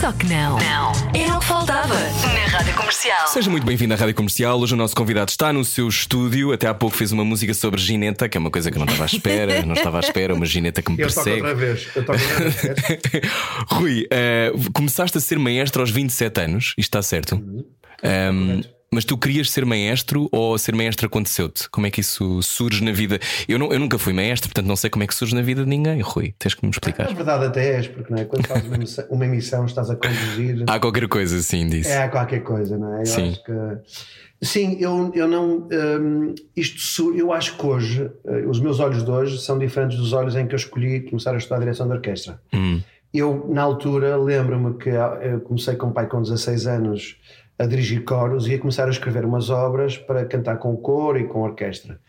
[0.00, 0.56] Só que não.
[0.60, 0.92] Não.
[1.12, 3.26] Era o que faltava na Rádio Comercial.
[3.26, 4.60] Seja muito bem-vindo à Rádio Comercial.
[4.60, 6.52] Hoje o nosso convidado está no seu estúdio.
[6.52, 8.86] Até há pouco fez uma música sobre gineta, que é uma coisa que eu não
[8.86, 9.66] estava à espera.
[9.66, 11.30] não estava à espera, uma gineta que me eu persegue.
[11.30, 11.88] Eu outra vez.
[11.96, 13.22] Eu toco outra vez.
[13.72, 16.74] Rui, uh, começaste a ser maestro aos 27 anos.
[16.78, 17.34] Isto está certo?
[17.34, 17.64] Uhum.
[18.04, 18.62] Um,
[18.94, 21.68] mas tu querias ser maestro ou ser maestro aconteceu-te?
[21.68, 23.18] Como é que isso surge na vida?
[23.48, 25.64] Eu, não, eu nunca fui maestro, portanto não sei como é que surge na vida
[25.64, 26.34] de ninguém, Rui.
[26.38, 27.08] Tens que me explicar.
[27.08, 28.24] Na verdade, até és, porque não é?
[28.24, 30.64] quando fazes uma emissão, uma emissão estás a conduzir.
[30.68, 31.90] Há qualquer coisa, sim, disso.
[31.90, 33.02] É, há qualquer coisa, não é?
[33.02, 33.36] Eu sim.
[33.44, 34.44] Que...
[34.44, 35.68] Sim, eu, eu não.
[35.72, 40.12] Um, isto, eu acho que hoje, uh, os meus olhos de hoje são diferentes dos
[40.12, 42.40] olhos em que eu escolhi começar a estudar a direção da orquestra.
[42.52, 42.80] Hum.
[43.12, 47.16] Eu, na altura, lembro-me que ah, eu comecei com o pai com 16 anos
[47.58, 51.24] a dirigir coros e a começar a escrever umas obras para cantar com coro e
[51.24, 52.00] com orquestra.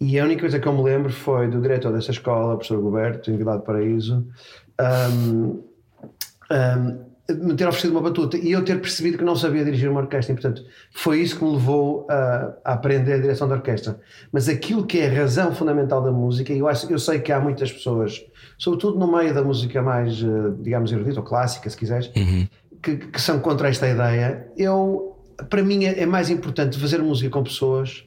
[0.00, 2.82] E a única coisa que eu me lembro foi do diretor dessa escola, o professor
[2.82, 4.26] Roberto, em Vila do Paraíso,
[4.80, 5.62] um,
[6.50, 10.00] um, me ter oferecido uma batuta e eu ter percebido que não sabia dirigir uma
[10.00, 10.32] orquestra.
[10.32, 10.62] E, portanto,
[10.92, 13.98] foi isso que me levou a, a, aprender a direção da orquestra.
[14.30, 17.32] Mas aquilo que é a razão fundamental da música, e eu, acho, eu sei que
[17.32, 18.24] há muitas pessoas,
[18.56, 22.46] sobretudo no meio da música mais, eh, digamos, erudita ou clássica, se quiseres, uhum
[22.82, 25.16] que, que são contra esta ideia, eu,
[25.48, 28.04] para mim é, é mais importante fazer música com pessoas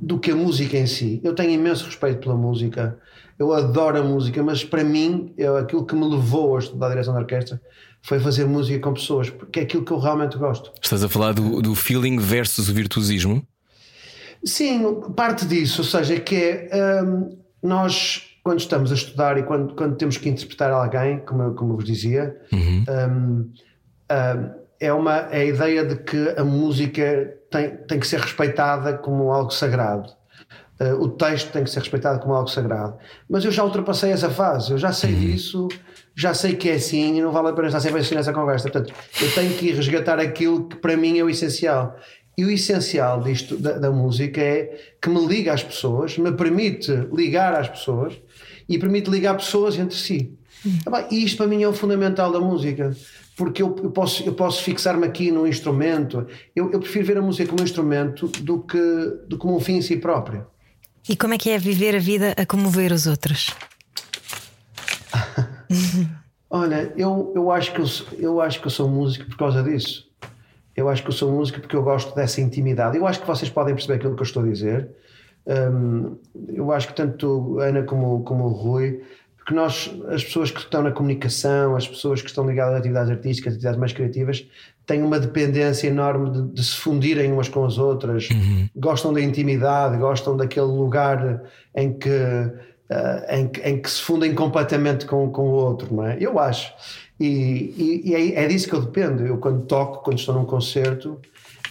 [0.00, 1.20] do que a música em si.
[1.22, 2.98] Eu tenho imenso respeito pela música,
[3.38, 6.90] eu adoro a música, mas para mim, eu, aquilo que me levou a estudar a
[6.90, 7.60] direção da orquestra
[8.02, 10.72] foi fazer música com pessoas, porque é aquilo que eu realmente gosto.
[10.82, 13.46] Estás a falar do, do feeling versus o virtuosismo?
[14.44, 19.74] Sim, parte disso, ou seja, que é um, nós quando estamos a estudar e quando,
[19.74, 22.84] quando temos que interpretar alguém, como eu, como eu vos dizia, uhum.
[22.88, 23.52] um,
[24.80, 29.32] é, uma, é a ideia de que a música tem, tem que ser respeitada como
[29.32, 30.10] algo sagrado.
[30.78, 32.98] Uh, o texto tem que ser respeitado como algo sagrado.
[33.30, 35.20] Mas eu já ultrapassei essa fase, eu já sei uhum.
[35.20, 35.68] disso,
[36.14, 38.70] já sei que é assim e não vale a pena estar sempre assim nessa conversa.
[38.70, 38.92] Portanto,
[39.22, 41.96] eu tenho que ir resgatar aquilo que para mim é o essencial.
[42.36, 46.92] E o essencial disto, da, da música, é que me liga às pessoas, me permite
[47.10, 48.12] ligar às pessoas
[48.68, 50.36] e permite ligar pessoas entre si.
[50.62, 50.78] Uhum.
[51.10, 52.94] E isto para mim é o fundamental da música
[53.36, 56.26] porque eu, eu posso, eu posso fixar-me aqui num instrumento.
[56.54, 58.78] Eu, eu, prefiro ver a música como um instrumento do que,
[59.28, 60.46] do que como um fim em si próprio.
[61.06, 63.54] E como é que é viver a vida a comover os outros?
[66.48, 67.86] Olha, eu, eu, acho que eu,
[68.18, 70.06] eu acho que eu sou músico por causa disso.
[70.74, 72.96] Eu acho que eu sou músico porque eu gosto dessa intimidade.
[72.96, 74.88] Eu acho que vocês podem perceber aquilo que eu estou a dizer.
[75.46, 76.16] Um,
[76.48, 79.02] eu acho que tanto Ana como, como o Rui
[79.46, 83.10] que nós, as pessoas que estão na comunicação, as pessoas que estão ligadas a atividades
[83.12, 84.44] artísticas, atividades mais criativas,
[84.84, 88.68] têm uma dependência enorme de, de se fundirem umas com as outras, uhum.
[88.74, 91.44] gostam da intimidade, gostam daquele lugar
[91.76, 92.52] em que, uh,
[93.30, 96.16] em, em, que se fundem completamente com, com o outro, não é?
[96.20, 96.72] Eu acho.
[97.20, 99.24] E, e, e é, é, disso que eu dependo.
[99.24, 101.20] Eu, quando toco, quando estou num concerto,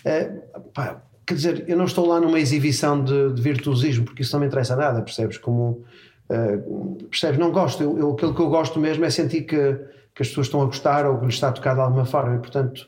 [0.06, 0.32] é,
[0.74, 4.40] pá, quer dizer, eu não estou lá numa exibição de, de virtuosismo, porque isso não
[4.40, 5.38] me interessa nada, percebes?
[5.38, 5.84] Como
[6.30, 7.40] Uh, percebes?
[7.40, 7.84] Não gosto.
[7.84, 9.74] Eu, eu, aquilo que eu gosto mesmo é sentir que,
[10.14, 12.36] que as pessoas estão a gostar ou que lhes está a tocar de alguma forma.
[12.36, 12.88] E, portanto,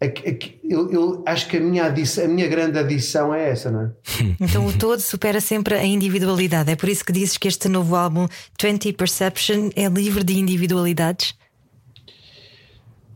[0.00, 3.70] é é eu, eu acho que a minha, adição, a minha grande adição é essa,
[3.70, 3.90] não é?
[4.40, 6.70] Então o todo supera sempre a individualidade.
[6.70, 8.26] É por isso que dizes que este novo álbum,
[8.60, 11.34] 20 Perception, é livre de individualidades?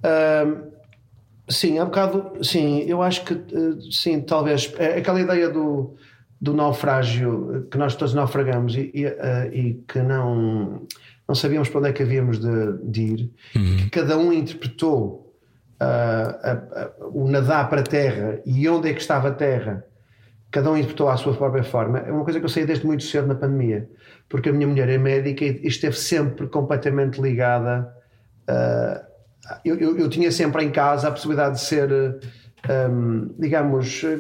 [0.03, 0.71] Ahm,
[1.49, 5.97] sim, há bocado, sim, eu acho que eh, sim, talvez é aquela ideia do,
[6.45, 10.83] do naufrágio eh, que nós todos naufragamos e, e, eh, e que não,
[11.27, 15.35] não sabíamos para onde é que havíamos de, de ir, que cada um interpretou
[15.81, 19.85] a- o nadar para a terra e onde é que estava a terra.
[20.51, 21.99] Cada um interpretou à sua própria forma.
[21.99, 23.89] É uma coisa que eu sei desde muito cedo na pandemia,
[24.29, 27.93] porque a minha mulher é médica e esteve sempre completamente ligada
[28.47, 29.03] ah,
[29.65, 31.89] eu, eu, eu tinha sempre em casa a possibilidade de ser,
[32.69, 34.19] eh, hum, digamos, eh,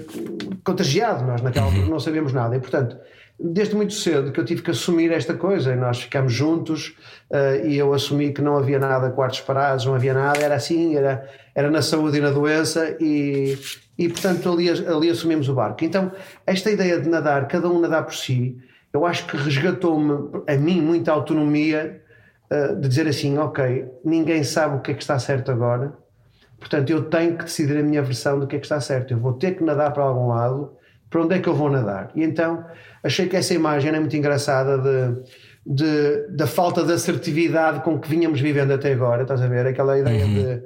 [0.63, 1.25] contagiado.
[1.25, 2.57] Nós naquela altura não sabíamos nada.
[2.57, 2.97] E, portanto,
[3.39, 5.73] desde muito cedo que eu tive que assumir esta coisa.
[5.73, 6.97] E nós ficámos juntos
[7.31, 10.39] eh, e eu assumi que não havia nada, quartos parados, não havia nada.
[10.41, 12.97] Era assim, era, era na saúde e na doença.
[13.01, 13.59] E,
[13.99, 15.85] e portanto, ali, ali assumimos o barco.
[15.85, 16.13] Então,
[16.47, 18.57] esta ideia de nadar, cada um nadar por si,
[18.93, 22.01] eu acho que resgatou-me, a mim, muita autonomia
[22.51, 25.93] uh, de dizer assim: ok, ninguém sabe o que é que está certo agora,
[26.65, 29.13] portanto eu tenho que decidir a minha versão do que é que está certo.
[29.13, 30.73] Eu vou ter que nadar para algum lado,
[31.11, 32.11] para onde é que eu vou nadar?
[32.15, 32.65] E então
[33.03, 35.23] achei que essa imagem era muito engraçada de,
[35.67, 39.67] de- da falta de assertividade com que vínhamos vivendo até agora, estás a ver?
[39.67, 40.63] Aquela ideia de.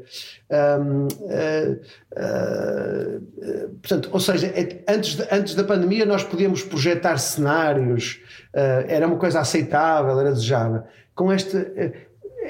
[0.80, 1.80] um, uh,
[2.16, 3.20] uh,
[3.66, 8.20] uh, portanto, ou seja, é- antes, de- antes da pandemia nós podíamos projetar cenários,
[8.54, 10.82] uh, era uma coisa aceitável, era desejável.
[11.14, 11.56] Com este.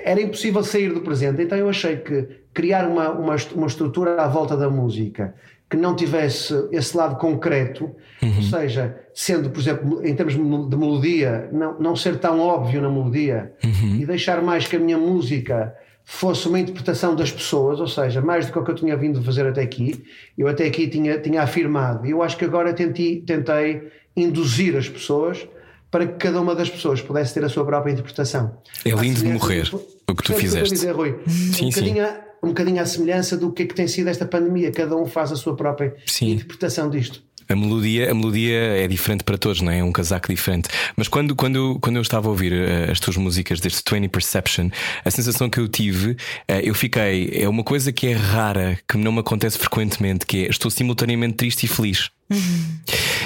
[0.05, 4.29] Era impossível sair do presente, então eu achei que criar uma, uma, uma estrutura à
[4.29, 5.35] volta da música
[5.71, 7.91] que não tivesse esse lado concreto,
[8.23, 12.89] ou seja, sendo, por exemplo, em termos de melodia, não, não ser tão óbvio na
[12.89, 13.53] melodia
[14.01, 18.47] e deixar mais que a minha música fosse uma interpretação das pessoas, ou seja, mais
[18.47, 20.03] do que o que eu tinha vindo fazer até aqui,
[20.39, 24.89] eu até aqui tinha, tinha afirmado, e eu acho que agora tentei, tentei induzir as
[24.89, 25.47] pessoas
[25.91, 28.59] para que cada uma das pessoas pudesse ter a sua própria interpretação.
[28.85, 29.69] É lindo de morrer,
[30.09, 30.73] o que tu eu fizeste.
[30.73, 31.17] a dizer, Rui?
[31.27, 32.01] Sim, um, sim.
[32.01, 35.07] a- um bocadinho à semelhança do que é que tem sido esta pandemia, cada um
[35.07, 36.33] faz a sua própria Sim.
[36.33, 37.23] interpretação disto.
[37.51, 39.79] A melodia, a melodia é diferente para todos, não é?
[39.79, 40.69] É um casaco diferente.
[40.95, 44.69] Mas quando, quando, quando eu estava a ouvir eh, as tuas músicas deste 20 Perception,
[45.03, 46.15] a sensação que eu tive,
[46.47, 47.31] eh, eu fiquei.
[47.33, 51.37] É uma coisa que é rara, que não me acontece frequentemente, que é estou simultaneamente
[51.37, 52.11] triste e feliz.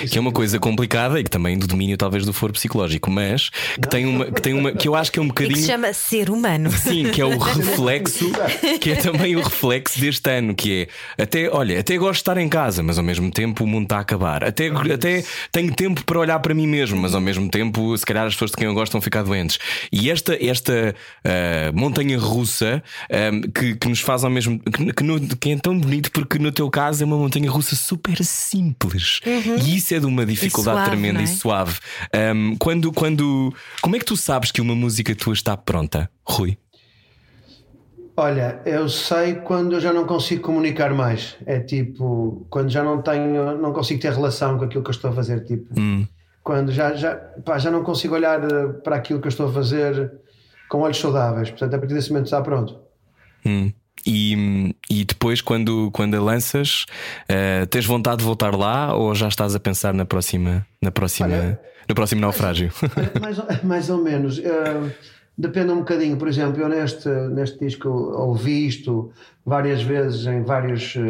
[0.08, 3.50] Que é uma coisa complicada e que também do domínio talvez do foro psicológico, mas
[3.80, 5.56] que tem uma que tem uma que eu acho que é um E que bocadinho
[5.60, 6.70] se chama ser humano.
[6.72, 8.30] Sim, que é o reflexo,
[8.80, 10.88] que é também o reflexo deste ano, que
[11.18, 13.84] é até, olha, até gosto de estar em casa, mas ao mesmo tempo o mundo
[13.84, 14.42] está a acabar.
[14.44, 18.26] Até, até tenho tempo para olhar para mim mesmo, mas ao mesmo tempo, se calhar
[18.26, 19.58] as pessoas de quem eu gosto vão ficar doentes.
[19.92, 25.02] E esta, esta ah, montanha russa ah, que, que nos faz ao mesmo que, que,
[25.04, 28.91] no- que é tão bonito porque no teu caso é uma montanha russa super simples.
[29.64, 31.24] E isso é de uma dificuldade suave, tremenda é?
[31.24, 31.78] e suave.
[32.34, 36.58] Um, quando, quando, como é que tu sabes que uma música tua está pronta, Rui?
[38.16, 41.36] Olha, eu sei quando eu já não consigo comunicar mais.
[41.46, 45.10] É tipo, quando já não tenho, não consigo ter relação com aquilo que eu estou
[45.10, 45.44] a fazer.
[45.44, 45.74] Tipo,
[46.42, 49.52] quando já, já, pá, já não consigo olhar eh, para aquilo que eu estou a
[49.52, 50.12] fazer
[50.68, 51.50] com olhos saudáveis.
[51.50, 52.78] Portanto, a partir desse momento está pronto.
[53.46, 53.72] Hum.
[54.06, 56.86] E, e depois, quando, quando a lanças,
[57.28, 61.28] eh, tens vontade de voltar lá ou já estás a pensar na próxima, na próxima,
[61.28, 62.70] Olha, no próximo naufrágio?
[63.14, 64.38] É, mais, ou- mais ou menos.
[64.38, 64.90] Eh,
[65.38, 66.16] depende um bocadinho.
[66.16, 69.10] Por exemplo, eu neste, neste disco ouvi isto
[69.46, 71.00] várias vezes em vários, eh,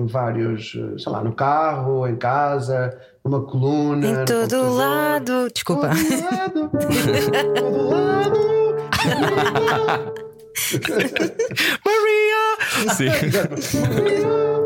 [0.00, 4.06] em vários, sei lá, no carro, em casa, numa coluna.
[4.22, 5.48] Em todo lado.
[5.52, 5.90] Desculpa.
[5.90, 6.70] Todo lado,
[7.54, 8.38] todo lado.
[11.84, 12.94] Maria!
[12.94, 13.08] Sim.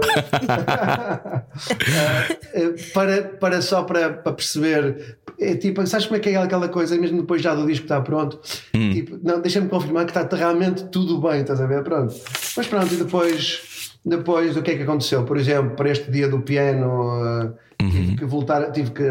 [2.55, 6.68] Eh, para, para só para, para perceber é tipo, sabes como é que é aquela
[6.68, 8.40] coisa mesmo depois já do disco está pronto
[8.72, 12.14] tipo, não, deixa-me confirmar que está realmente tudo bem, estás a ver, pronto
[12.57, 16.28] mas pronto, e depois depois o que é que aconteceu, por exemplo para este dia
[16.28, 17.55] do piano
[17.86, 19.02] eh, tive que voltar tive que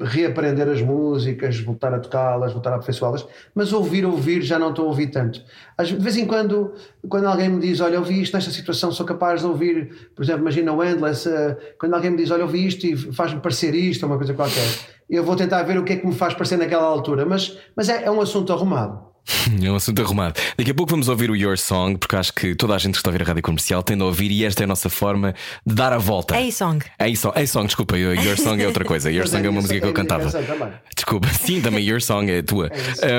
[0.00, 4.86] reaprender as músicas, voltar a tocá-las voltar a aperfeiçoá-las, mas ouvir, ouvir já não estou
[4.86, 5.42] a ouvir tanto.
[5.76, 6.72] Às- de vez em quando
[7.08, 10.42] quando alguém me diz, olha, ouvi isto nesta situação sou capaz de ouvir, por exemplo,
[10.42, 14.02] imagina o Endless eh, quando alguém me diz, olha, ouvi isto e faz-me parecer isto
[14.04, 16.58] ou uma coisa qualquer eu vou tentar ver o que é que me faz parecer
[16.58, 19.07] naquela altura, mas, mas é, é um assunto arrumado
[19.62, 20.40] É um assunto arrumado.
[20.56, 22.98] Daqui a pouco vamos ouvir o Your Song, porque acho que toda a gente que
[22.98, 25.34] está a ouvir a rádio comercial tem de ouvir e esta é a nossa forma
[25.66, 26.36] de dar a volta.
[26.36, 26.84] A-Song.
[26.98, 29.10] A-Song, A-Song, desculpa, Your Song é outra coisa.
[29.10, 30.30] Your Song é uma isso música que eu a minha cantava.
[30.30, 30.72] também.
[30.94, 32.70] Desculpa, sim, também Your Song é a tua.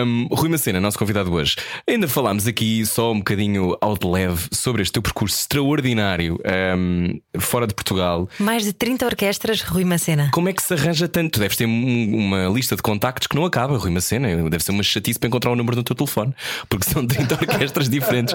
[0.06, 1.56] Um, Rui Macena, nosso convidado hoje.
[1.88, 6.40] Ainda falámos aqui só um bocadinho ao de leve sobre este teu percurso extraordinário
[6.78, 8.28] um, fora de Portugal.
[8.40, 10.30] Mais de 30 orquestras, Rui Macena.
[10.34, 11.34] Como é que se arranja tanto?
[11.34, 14.28] Tu deves ter um- uma lista de contactos que não acaba, Rui Macena.
[14.50, 16.34] Deve ser uma chatice para encontrar o número do teu telefone,
[16.68, 18.34] porque são 30 orquestras diferentes.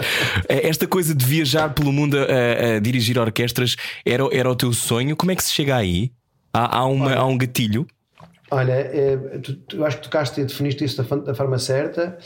[0.48, 4.72] Eh, Esta coisa de viajar pelo mundo a, a dirigir orquestras era, era o teu
[4.72, 5.16] sonho?
[5.16, 6.10] Como é que se chega aí?
[6.52, 7.86] Há, há, uma, há um gatilho?
[8.50, 12.16] Olha, é, tu, tu- eu acho que tocaste e definiste isso da, da forma certa.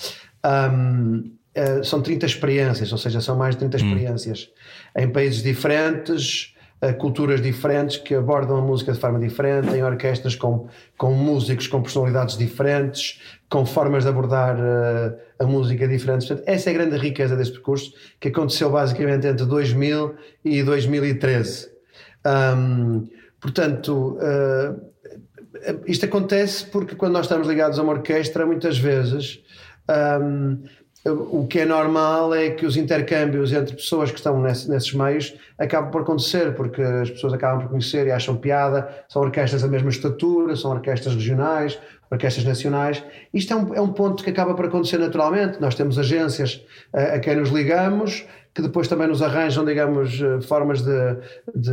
[0.42, 4.48] Ahm, eh, são 30 experiências, ou seja, são mais de 30 experiências
[4.96, 6.54] em países diferentes,
[6.98, 11.82] culturas diferentes que abordam a música de forma diferente, em orquestras com, com músicos com
[11.82, 16.28] personalidades diferentes, com formas de abordar eh, a música diferentes.
[16.28, 20.14] Portanto, essa é a grande riqueza deste percurso que aconteceu basicamente entre 2000
[20.44, 21.70] e 2013.
[22.24, 23.08] Ahm,
[23.40, 24.74] portanto, eh,
[25.86, 29.42] isto acontece porque quando nós estamos ligados a uma orquestra, muitas vezes
[30.22, 30.62] hum,
[31.12, 35.34] o que é normal é que os intercâmbios entre pessoas que estão nesse- nesses meios
[35.58, 39.68] acabam por acontecer, porque as pessoas acabam por conhecer e acham piada, são orquestras da
[39.68, 41.78] mesma estatura, são orquestras regionais,
[42.10, 43.02] orquestras nacionais.
[43.34, 45.60] Isto é um, é um ponto que acaba por acontecer naturalmente.
[45.60, 46.62] Nós temos agências
[46.94, 48.24] eh, a quem nos ligamos,
[48.58, 51.14] que depois também nos arranjam, digamos, eh, formas de,
[51.54, 51.70] de,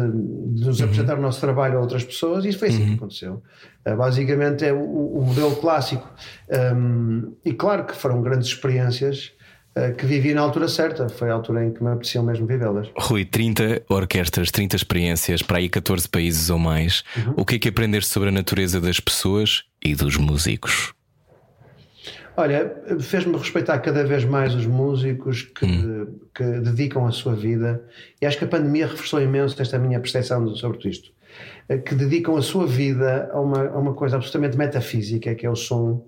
[0.54, 3.42] de nos apresentar o nosso trabalho a outras pessoas, e isso foi assim que aconteceu.
[3.84, 6.08] Eh, Basicamente é o, o modelo clássico.
[6.76, 9.32] Um, e claro que foram grandes experiências
[9.76, 12.88] eh, que vivi na altura certa, foi a altura em que me apeteciam mesmo vivê-las.
[12.96, 17.04] Rui, 30 orquestras, 30 experiências, para aí 14 países ou mais.
[17.36, 20.95] O que é que aprendeste sobre a natureza das pessoas e dos músicos?
[22.38, 27.82] Olha, fez-me respeitar cada vez mais os músicos que, que dedicam a sua vida,
[28.22, 31.12] e acho que a pandemia reforçou imenso esta minha percepção sobre isto.
[31.70, 35.50] Eh, Que dedicam a sua vida a uma, a uma coisa absolutamente metafísica, que é
[35.50, 36.06] o som,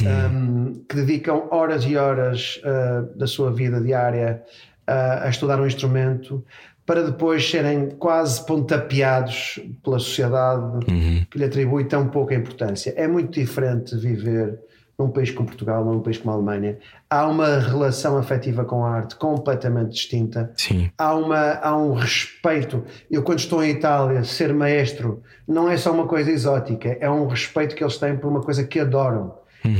[0.00, 4.42] um, que dedicam horas e horas uh, da sua vida diária
[4.88, 6.44] uh, a estudar um instrumento,
[6.86, 10.86] para depois serem quase pontapeados pela sociedade
[11.30, 12.94] que lhe atribui tão pouca importância.
[12.96, 14.58] É muito diferente viver
[14.98, 16.78] num país como Portugal, num país como a Alemanha.
[17.08, 20.52] Há uma relação afetiva com a arte completamente distinta.
[20.56, 20.90] Sim.
[20.96, 22.82] Há, uma, há um respeito.
[23.10, 27.26] Eu, quando estou em Itália, ser maestro não é só uma coisa exótica, é um
[27.26, 29.34] respeito que eles têm por uma coisa que adoram.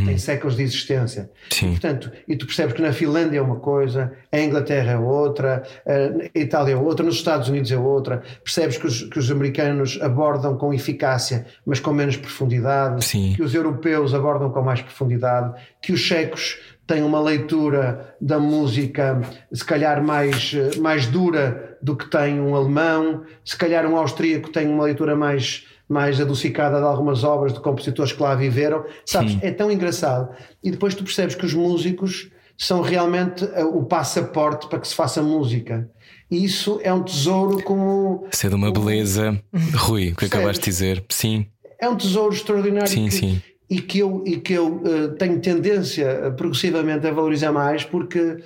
[0.04, 1.30] Tem séculos de existência.
[1.50, 1.70] Sim.
[1.70, 6.38] Portanto, e tu percebes que na Finlândia é uma coisa, a Inglaterra é outra, a
[6.38, 8.22] Itália é outra, nos Estados Unidos é outra.
[8.42, 13.04] Percebes que os, que os americanos abordam com eficácia, mas com menos profundidade.
[13.04, 13.34] Sim.
[13.34, 15.54] Que os europeus abordam com mais profundidade.
[15.80, 19.20] Que os checos têm uma leitura da música,
[19.52, 23.24] se calhar mais, mais dura do que tem um alemão.
[23.44, 28.12] Se calhar um austríaco tem uma leitura mais mais adocicada de algumas obras de compositores
[28.12, 28.84] que lá viveram.
[29.04, 30.28] Sabes, é tão engraçado.
[30.62, 34.94] E depois tu percebes que os músicos são realmente eh, o passaporte para que se
[34.94, 35.88] faça música.
[36.30, 38.26] E isso é um tesouro como.
[38.32, 39.40] Isso é de uma beleza.
[39.76, 41.04] Rui, o que acabaste de dizer?
[41.08, 41.46] Sim,
[41.80, 42.88] É um tesouro extraordinário.
[42.88, 43.42] Sim, que- sim.
[43.68, 48.36] E que eu, e que eu eh, tenho tendência eh, progressivamente a valorizar mais porque,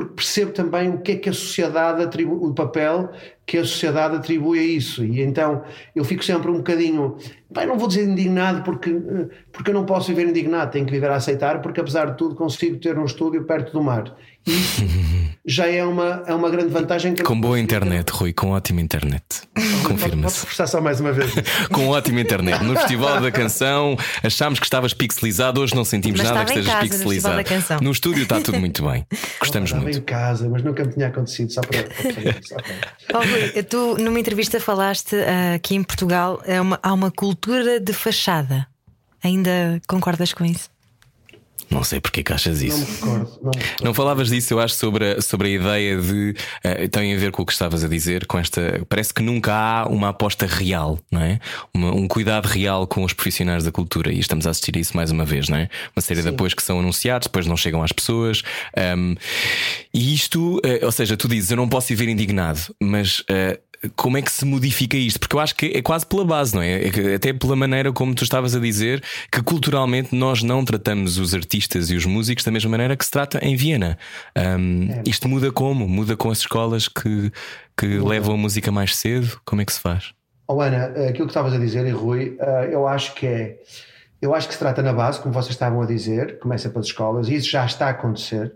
[0.00, 3.10] porque percebo também o que é que a sociedade atribui, o papel
[3.50, 5.04] que a sociedade atribui a isso.
[5.04, 5.62] E então
[5.94, 7.16] eu fico sempre um bocadinho,
[7.50, 8.94] bem, não vou dizer indignado porque,
[9.52, 12.34] porque eu não posso viver indignado, tenho que viver a aceitar, porque apesar de tudo
[12.34, 14.14] consigo ter um estúdio perto do mar.
[14.46, 14.84] E isso
[15.44, 17.12] já é uma, é uma grande vantagem.
[17.12, 17.76] Que eu com boa consigo ter.
[17.76, 19.24] internet, Rui, com ótima internet.
[19.84, 20.40] Confirma-se.
[20.40, 21.32] reforçar só mais uma vez.
[21.72, 22.62] Com ótima internet.
[22.62, 26.72] No Festival da Canção achámos que estavas pixelizado, hoje não sentimos Mas nada que estejas
[26.72, 27.36] casa, no pixelizado.
[27.36, 27.80] da Canção.
[27.80, 29.04] No estúdio está tudo muito bem.
[29.40, 31.80] Gostamos Estava em casa, mas nunca me tinha acontecido só para.
[31.80, 32.34] Ok.
[33.12, 37.92] Oh, tu numa entrevista falaste ah, que em Portugal é uma- há uma cultura de
[37.92, 38.66] fachada.
[39.22, 40.70] Ainda concordas com isso?
[41.70, 42.78] Não sei porque que achas Não isso.
[42.78, 43.38] me recordo.
[43.42, 43.84] Não me recordo.
[43.84, 46.34] Não falavas disso, eu acho, sobre a, sobre a ideia de.
[46.64, 48.84] eh, tem a ver com o que estavas a dizer, com esta.
[48.88, 51.38] Parece que nunca há uma aposta real, não é?
[51.72, 54.12] Uma- um cuidado real com os profissionais da cultura.
[54.12, 55.68] E estamos a assistir a isso mais uma vez, não é?
[55.96, 58.42] Uma série de apoios que são anunciados, depois não chegam às pessoas.
[58.76, 59.14] Ahm,
[59.94, 63.22] e isto, eh, ou seja, tu dizes, eu não posso viver indignado, mas.
[63.28, 63.58] eh,
[63.96, 65.18] como é que se modifica isto?
[65.18, 66.82] Porque eu acho que é quase pela base, não é?
[66.84, 69.02] É Até pela maneira como tu estavas a dizer
[69.32, 73.10] que culturalmente nós não tratamos os artistas e os músicos da mesma maneira que se
[73.10, 73.96] trata em Viena.
[74.36, 75.88] Um, Isto muda como?
[75.88, 77.32] Muda com as escolas que,
[77.76, 79.40] que levam a música mais cedo?
[79.44, 80.12] Como é que se faz?
[80.46, 83.58] Oh, Ana, aquilo que estavas a dizer, e Rui, eh, eu acho que é.
[84.20, 87.28] Eu acho que se trata na base, como vocês estavam a dizer, começa pelas escolas
[87.28, 88.52] e isso já está a acontecer.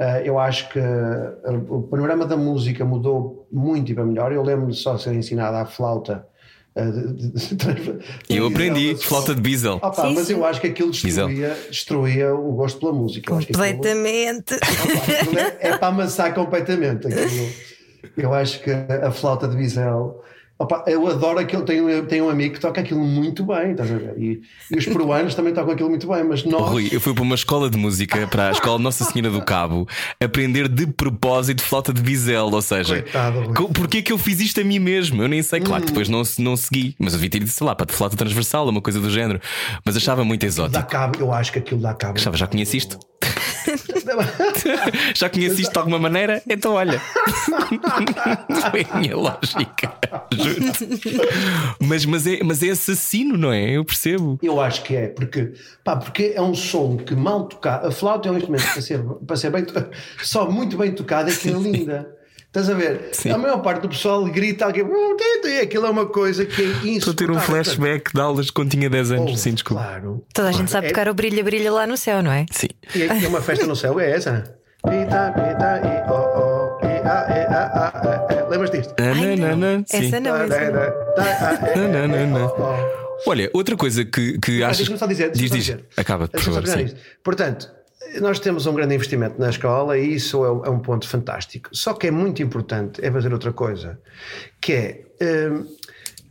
[0.00, 4.32] Uh, eu acho que uh, o panorama da música mudou muito e para melhor.
[4.32, 6.26] Eu lembro-me só de ser ensinada a flauta.
[6.76, 9.76] de- Eu aprendi flauta de Biesel.
[9.76, 10.32] Opa, Sim, mas sim.
[10.32, 13.30] eu acho que aquilo destruía, destruía o gosto pela música.
[13.32, 14.54] Completamente.
[14.54, 17.06] Aquilo é, é para amassar completamente.
[17.06, 17.48] Aquilo.
[18.16, 20.22] Eu acho que a flauta de bisel.
[20.64, 21.62] Opa, eu adoro aquilo.
[21.62, 24.14] Tenho, eu tenho um amigo que toca aquilo muito bem, estás a ver?
[24.18, 24.40] E,
[24.70, 26.68] e os peruanos também tocam aquilo muito bem, mas nós.
[26.70, 29.86] Rui, eu fui para uma escola de música, para a escola Nossa Senhora do Cabo,
[30.22, 32.46] aprender de propósito flauta de bisel.
[32.52, 35.22] Ou seja, Coitado, co- porquê que eu fiz isto a mim mesmo?
[35.22, 37.50] Eu nem sei, claro, que depois não, se- não segui, mas eu devia ter ido,
[37.50, 39.40] sei lá, para de flauta transversal, uma coisa do género.
[39.84, 40.86] Mas achava muito Dá exótico.
[40.88, 42.18] cabo, eu acho que aquilo dá cabo.
[42.18, 42.98] Achava, já conheço isto?
[45.14, 46.42] Já conheço isto de alguma maneira?
[46.48, 47.00] Então olha.
[48.70, 49.92] Foi a minha lógica.
[51.80, 53.70] Mas, mas, é, mas é assassino, não é?
[53.70, 54.38] Eu percebo.
[54.42, 55.52] Eu acho que é, porque,
[55.82, 57.86] pá, porque é um som que mal tocado.
[57.86, 59.64] A flauta é um instrumento para ser, para ser bem,
[60.22, 62.14] só muito bem tocado é que é linda.
[62.54, 63.08] Estás a ver?
[63.10, 63.30] Sim.
[63.32, 66.66] A maior parte do pessoal grita aqui, "Hum, e aquilo é uma coisa que é
[66.92, 67.64] Estou a ter um insuportável.
[67.64, 69.32] flashback de aulas quando tinha 10 anos.
[69.32, 69.82] Oh, Sim, desculpa.
[69.82, 70.24] Claro.
[70.32, 72.46] Toda a gente sabe É- tocar o brilha, brilha lá no céu, não é?
[72.52, 72.68] Sim.
[72.94, 74.56] E é uma festa no céu, é essa?
[74.84, 78.48] Pita, pita, e, oh, oh, e, ah, e, ah, ah, ah, ah.
[78.48, 78.94] Lembras disto?
[79.00, 79.84] Ai, não.
[79.88, 80.06] Sim.
[80.06, 80.80] Essa não, essa não.
[81.18, 82.94] ah, é, Não, não, não, é, não.
[83.26, 84.76] Olha, outra coisa que, que Mas achas.
[84.78, 85.32] deixa-me só dizer.
[85.32, 85.76] diz, diz.
[85.96, 86.62] Acaba, por favor.
[87.24, 87.68] Portanto,
[88.20, 91.68] nós temos um grande investimento na escola e isso é, é um ponto fantástico.
[91.72, 93.98] Só que é muito importante é fazer outra coisa,
[94.60, 95.04] que é
[95.50, 95.66] hum,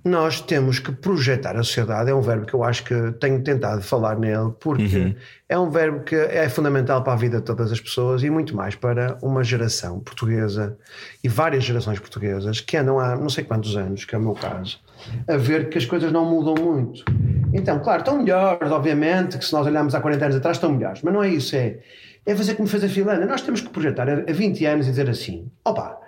[0.05, 2.09] nós temos que projetar a sociedade.
[2.09, 5.15] É um verbo que eu acho que tenho tentado falar nele, porque Uhum.
[5.47, 8.53] é um verbo que é fundamental para a vida de todas as pessoas e muito
[8.55, 10.77] mais para uma geração portuguesa
[11.23, 14.33] e várias gerações portuguesas que andam há não sei quantos anos, que é o meu
[14.33, 14.79] caso,
[15.27, 17.05] a ver que as coisas não mudam muito.
[17.53, 21.01] Então, claro, estão melhores, obviamente, que se nós olharmos há 40 anos atrás, estão melhores,
[21.03, 21.77] mas não é isso, é,
[22.25, 23.25] é fazer como fez a Filana.
[23.25, 25.99] Nós temos que projetar a a 20 anos e dizer assim: opa,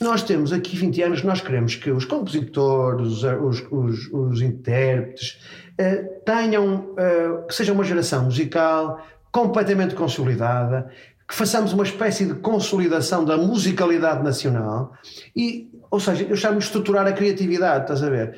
[0.00, 5.38] nós temos aqui 20 anos, nós queremos que os compositores, os, os, os, os intérpretes,
[5.78, 10.90] eh, tenham, eh, que seja uma geração musical completamente consolidada,
[11.28, 14.92] que façamos uma espécie de consolidação da musicalidade nacional
[15.34, 18.36] e, ou seja, eu chamo de estruturar a criatividade, estás a ver?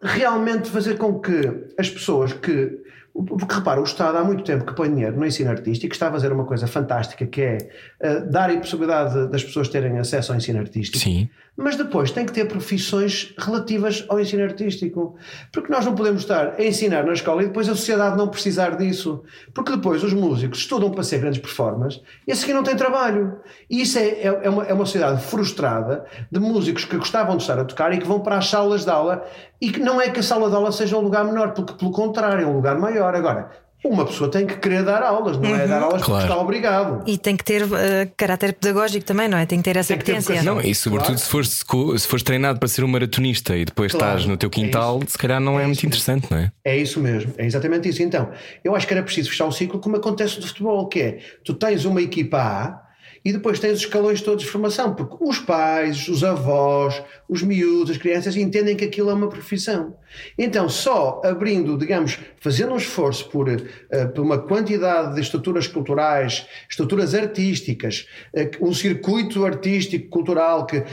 [0.00, 2.82] Realmente fazer com que as pessoas que.
[3.12, 6.10] Porque repara, o Estado há muito tempo que põe dinheiro no ensino artístico, está a
[6.10, 7.58] fazer uma coisa fantástica que é
[8.00, 11.30] eh, dar a possibilidade das pessoas terem acesso ao ensino artístico Sim.
[11.56, 15.16] Mas depois tem que ter profissões relativas ao ensino artístico.
[15.52, 18.76] Porque nós não podemos estar a ensinar na escola e depois a sociedade não precisar
[18.76, 19.22] disso.
[19.52, 23.38] Porque depois os músicos estudam para ser grandes performers e a seguir não têm trabalho.
[23.70, 27.42] E isso é, é, é uma, é uma sociedade frustrada de músicos que gostavam de
[27.42, 29.24] estar a tocar e que vão para as salas de aula
[29.60, 31.92] e que não é que a sala de aula seja um lugar menor, porque pelo
[31.92, 33.14] contrário, é um lugar maior.
[33.14, 33.50] Agora,
[33.84, 36.20] uma pessoa tem que querer dar aulas, não é dar aulas Claro.
[36.22, 37.02] porque está obrigado.
[37.06, 39.44] E tem que ter eh, caráter pedagógico também, não é?
[39.46, 40.34] Tem que ter essa Tem ter potência.
[40.34, 40.54] vocação.
[40.56, 41.20] Não, e sobretudo Claro.
[41.20, 44.48] se, fores, se fores treinado para ser um maratonista e depois Claro, estás no teu
[44.48, 45.12] é quintal, isso.
[45.12, 46.50] se calhar não é, É muito interessante, não é?
[46.64, 48.02] É isso mesmo, é exatamente isso.
[48.02, 48.30] Então,
[48.64, 51.52] eu acho que era preciso fechar o ciclo como acontece no futebol, que é tu
[51.54, 52.83] tens uma equipa A
[53.24, 57.92] e depois tens os escalões todos de formação, porque os pais, os avós, os miúdos,
[57.92, 59.96] as crianças entendem que aquilo é uma profissão.
[60.38, 66.46] Então, só abrindo, digamos, fazendo um esforço por, eh, por uma quantidade de estruturas culturais,
[66.68, 70.84] estruturas artísticas, eh, um circuito artístico, cultural, que eh,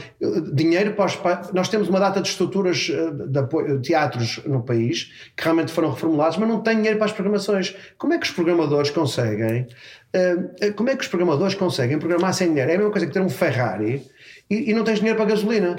[0.54, 1.52] dinheiro para os pais.
[1.52, 2.90] Nós temos uma data de estruturas
[3.28, 7.12] de apoio, teatros no país que realmente foram reformulados, mas não tem dinheiro para as
[7.12, 7.76] programações.
[7.98, 9.66] Como é que os programadores conseguem?
[10.12, 12.70] Eh, como é que os programadores conseguem programar sem dinheiro?
[12.70, 14.02] É a mesma coisa que ter um Ferrari
[14.50, 15.76] e, e não tens dinheiro para gasolina.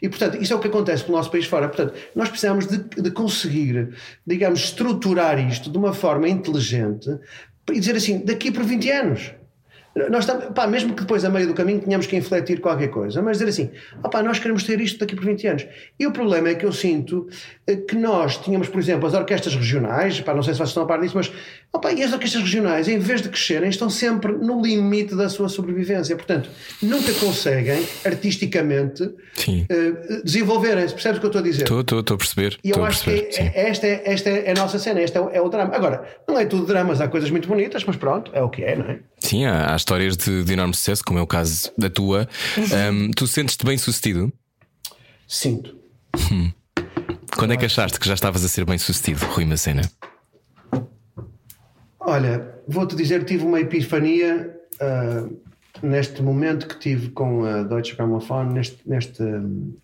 [0.00, 1.68] E, portanto, isso é o que acontece no nosso país fora.
[1.68, 3.94] Portanto, nós precisamos de, de conseguir,
[4.26, 7.08] digamos, estruturar isto de uma forma inteligente
[7.70, 9.32] e dizer assim, daqui por 20 anos.
[10.10, 13.22] Nós estamos, pá, mesmo que depois, a meio do caminho, tenhamos que infletir qualquer coisa,
[13.22, 13.70] mas dizer assim,
[14.04, 15.66] opá, nós queremos ter isto daqui por 20 anos.
[15.98, 17.26] E o problema é que eu sinto
[17.66, 20.82] eh, que nós tínhamos, por exemplo, as orquestras regionais, pá, não sei se vocês estão
[20.82, 21.32] a par disso, mas
[21.76, 25.48] opá, e as orquestras regionais, em vez de crescerem, estão sempre no limite da sua
[25.48, 26.16] sobrevivência.
[26.16, 26.50] Portanto,
[26.82, 29.02] nunca conseguem, artisticamente,
[29.68, 30.92] eh, desenvolverem-se.
[30.94, 31.62] Percebes o que eu estou a dizer?
[31.62, 32.58] Estou, estou, estou a perceber.
[32.64, 33.52] E eu acho que perceber.
[33.54, 35.74] é- esta, é, esta é a nossa cena, este é o, é o drama.
[35.74, 38.76] Agora, não é tudo dramas, há coisas muito bonitas, mas pronto, é o que é,
[38.76, 38.98] não é?
[39.20, 42.28] Sim, há, há histórias de, de enorme sucesso, como é o caso da tua.
[42.92, 44.32] Um, tu sentes-te bem sucedido?
[45.28, 45.74] Sinto.
[47.36, 49.82] Quando é que achaste que já estavas a ser bem sucedido, Rui Macena?
[52.06, 55.28] Olha, vou-te dizer, tive uma epifania ah,
[55.82, 59.22] neste momento que tive com a Deutsche Grammophon, neste, neste,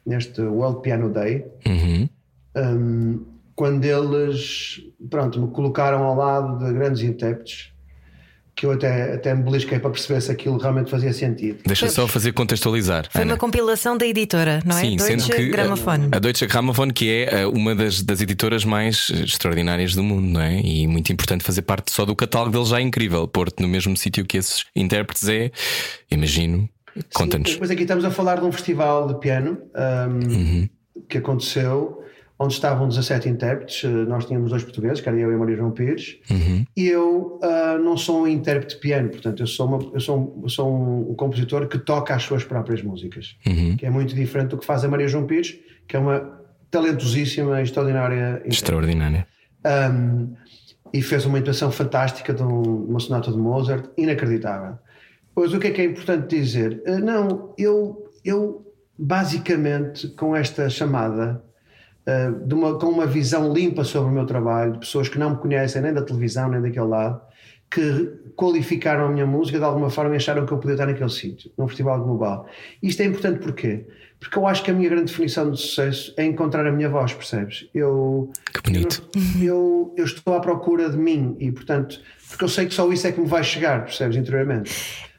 [0.07, 2.09] neste World Piano Day, Uhum.
[2.57, 7.72] um, quando eles pronto, me colocaram ao lado de grandes intérpretes
[8.55, 11.61] que eu até, até me belisquei para perceber se aquilo realmente fazia sentido.
[11.65, 13.09] Deixa só fazer contextualizar.
[13.11, 13.33] Foi Ana.
[13.33, 14.81] uma compilação da editora, não é?
[14.81, 16.09] Sim, sendo Deutsche que Grammophon.
[16.13, 20.41] a Deutsche Grammophon que é eh, uma das, das editoras mais extraordinárias do mundo, não
[20.41, 20.61] é?
[20.61, 23.27] E muito importante fazer parte só do catálogo deles já é incrível.
[23.27, 25.51] Pôr-te no mesmo sítio que esses intérpretes é,
[26.11, 26.69] imagino.
[27.15, 27.53] Conta-nos.
[27.53, 29.59] Depois aqui estamos a falar de um festival de piano
[30.11, 30.69] um,
[31.09, 32.03] que aconteceu,
[32.43, 33.83] onde estavam 17 intérpretes.
[33.85, 36.19] Uh, Nós tínhamos dois portugueses, que era eu e a Maria João Pires.
[36.77, 40.43] E eu uh, não sou um intérprete de piano, portanto, eu sou, uma- eu sou,
[40.45, 43.37] um, sou um, um compositor que toca as suas próprias músicas,
[43.79, 46.41] que é muito diferente do que faz a Maria João Pires, que é uma
[46.71, 48.43] talentosíssima extraordinária.
[48.45, 49.27] Extraordinária.
[49.65, 50.35] Um,
[50.93, 54.77] e fez uma imitação fantástica de um- uma sonata de Mozart, inacreditável.
[55.35, 56.83] Pois o que é que é importante dizer?
[56.87, 58.67] Uh, não, eu, eu
[58.99, 61.43] basicamente com esta chamada,
[62.07, 65.31] uh, de uma, com uma visão limpa sobre o meu trabalho, de pessoas que não
[65.31, 67.21] me conhecem nem da televisão nem daquele lado,
[67.71, 71.11] que qualificaram a minha música de alguma forma e acharam que eu podia estar naquele
[71.11, 72.47] sítio, num festival global.
[72.83, 73.87] Isto é importante porquê?
[74.21, 77.13] Porque eu acho que a minha grande definição de sucesso é encontrar a minha voz,
[77.13, 77.69] percebes?
[77.75, 79.03] Eu, Que bonito.
[79.37, 82.91] eu, eu, eu estou à procura de mim e, portanto, porque eu sei que só
[82.93, 85.11] isso é que me vai chegar, percebes, interiormente.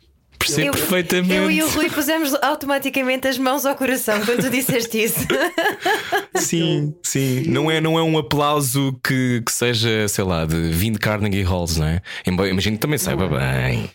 [0.46, 1.34] Percebo Eu- perfeitamente.
[1.34, 5.26] Eu e o Rui pusemos automaticamente as mãos ao coração quando tu disseste isso.
[6.36, 7.44] Sim, sim.
[7.48, 11.78] Não é, não é um aplauso que, que seja, sei lá, de 20 Carnegie Halls,
[11.80, 12.02] não é?
[12.26, 13.90] Embora imagino que também saiba bem.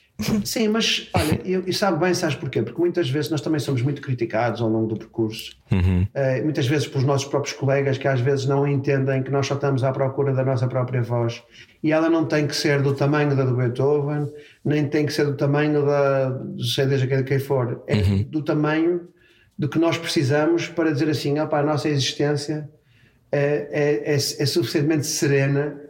[0.45, 2.61] Sim, mas olha, eu, e sabe bem, sabes porquê?
[2.63, 5.57] Porque muitas vezes nós também somos muito criticados ao longo do percurso,
[6.15, 9.55] Eh, muitas vezes pelos nossos próprios colegas que às vezes não entendem que nós só
[9.55, 11.41] estamos à procura da nossa própria voz
[11.85, 14.27] e ela não tem que ser do tamanho da do Beethoven,
[14.69, 16.31] nem tem que ser do tamanho da,
[16.87, 19.09] desde quem, quem for, é do tamanho
[19.59, 22.69] do que nós precisamos para dizer assim: opa, a nossa existência
[23.33, 25.89] é, é, é, é suficientemente serena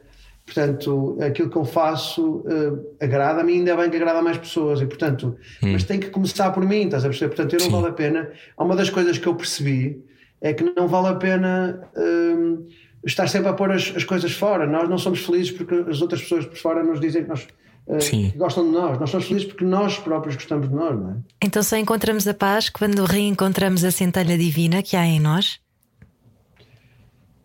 [0.48, 4.86] Portanto, aquilo que eu faço eh, agrada-me, ainda bem que agrada a mais pessoas, e
[4.86, 7.34] portanto, mas tem que começar por mim, estás a perceber?
[7.34, 8.30] Portanto, eu não vale a pena.
[8.58, 10.02] Uma das coisas que eu percebi
[10.40, 12.66] é que não vale a pena hum,
[13.04, 14.66] estar sempre a pôr as, as coisas fora.
[14.66, 17.46] Nós não somos felizes porque as outras pessoas por fora nos dizem que nós.
[17.88, 18.30] Eh, Sim.
[18.30, 21.14] que gostam de nós, nós somos felizes porque nós próprios gostamos de nós, não é?
[21.42, 25.58] Então só encontramos a paz quando reencontramos a centelha divina que há em nós.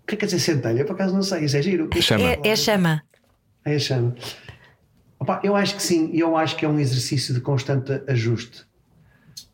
[0.03, 0.83] O que é que quer dizer centelha?
[0.85, 1.89] Por acaso não sei, isso é giro.
[2.01, 2.23] Chama.
[2.23, 3.03] É, é chama.
[3.65, 4.13] É a chama.
[5.17, 8.65] Opa, eu acho que sim, e eu acho que é um exercício de constante ajuste.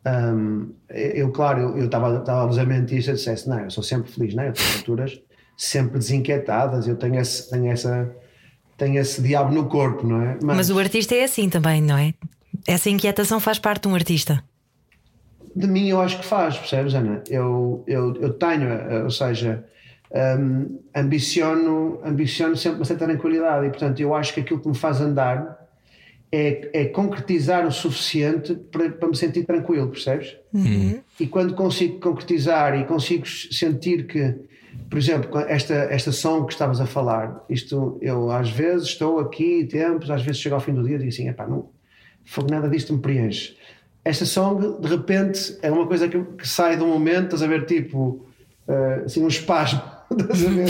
[0.04, 3.70] Hum, eu, claro, eu- estava estava a vos a mentir se eu dissesse, não, eu
[3.70, 4.48] sou sempre feliz, não é?
[4.48, 5.20] Eu tenho alturas
[5.56, 8.10] sempre desinquietadas, eu tenho esse, tenho, essa,
[8.80, 10.38] tenho esse diabo no corpo, não é?
[10.42, 12.14] Mas o artista é assim também, não é?
[12.66, 14.42] Essa inquietação faz parte de um artista.
[15.54, 17.22] de mim eu acho que faz, percebes, Ana?
[17.28, 19.64] Eu, eu, eu tenho, eh, ou seja,
[20.38, 24.76] hum, ambiciono, ambiciono sempre uma certa tranquilidade e, portanto, eu acho que aquilo que me
[24.76, 25.68] faz andar
[26.32, 30.36] é, é concretizar o suficiente para, para me sentir tranquilo, percebes?
[31.18, 34.36] E quando consigo concretizar e consigo sentir que,
[34.88, 39.64] por exemplo, esta, esta som que estavas a falar, isto eu às vezes estou aqui,
[39.64, 41.70] tempos, às vezes chego ao fim do dia e digo assim: epá, não,
[42.50, 43.56] nada disto me preenche.
[44.04, 47.46] Esta song, de repente, é uma coisa que, que sai de um momento, estás a
[47.46, 48.26] ver, tipo,
[48.66, 50.68] eh, assim, um espasmo, estás a ver?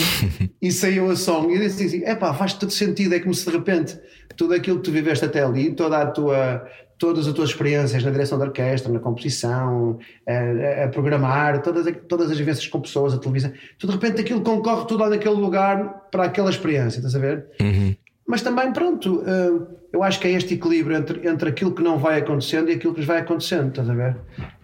[0.61, 3.49] e saiu a song, e eu disse assim: epá, faz todo sentido, é como se
[3.49, 3.99] de repente
[4.37, 6.67] tudo aquilo que tu viveste até ali, toda a tua,
[7.01, 9.99] todas as tuas experiências na direção da orquestra, na composição,
[10.29, 14.43] a, a programar, todas, todas as vivências com pessoas, a televisão, tu, de repente aquilo
[14.43, 17.47] concorre tudo lá naquele lugar para aquela experiência, estás a ver?
[18.27, 21.99] Mas também, pronto, eh, eu acho que é este equilíbrio entre, entre aquilo que não
[21.99, 24.17] vai acontecendo e aquilo que vai acontecendo, estás a ver?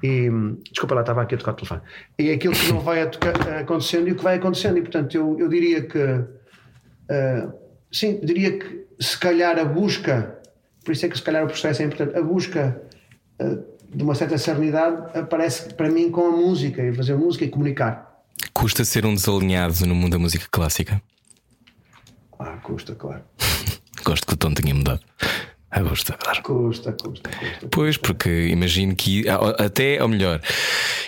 [0.02, 0.30] E,
[0.70, 1.80] desculpa lá, estava aqui a tocar o telefone.
[2.18, 4.76] E aquilo que não vai acontecendo e o que vai acontecendo.
[4.76, 6.24] E, portanto, eu, eu diria que,
[7.08, 7.48] eh,
[7.90, 10.35] sim, diria que se calhar a busca,
[10.86, 12.80] por isso é que se calhar o processo é importante, a busca
[13.40, 13.58] eh,
[13.92, 18.22] de uma certa serenidade aparece para mim com a música e fazer música e comunicar.
[18.54, 21.02] Custa ser um desalinhado no mundo da música clássica.
[22.38, 23.24] Ah, custa, claro.
[24.04, 25.00] Gosto que o tom tenha mudado.
[25.68, 26.42] Ah, gosto, claro.
[26.42, 27.68] Custa, custa, custa.
[27.70, 30.40] Pois, porque imagino que a- até, ou melhor,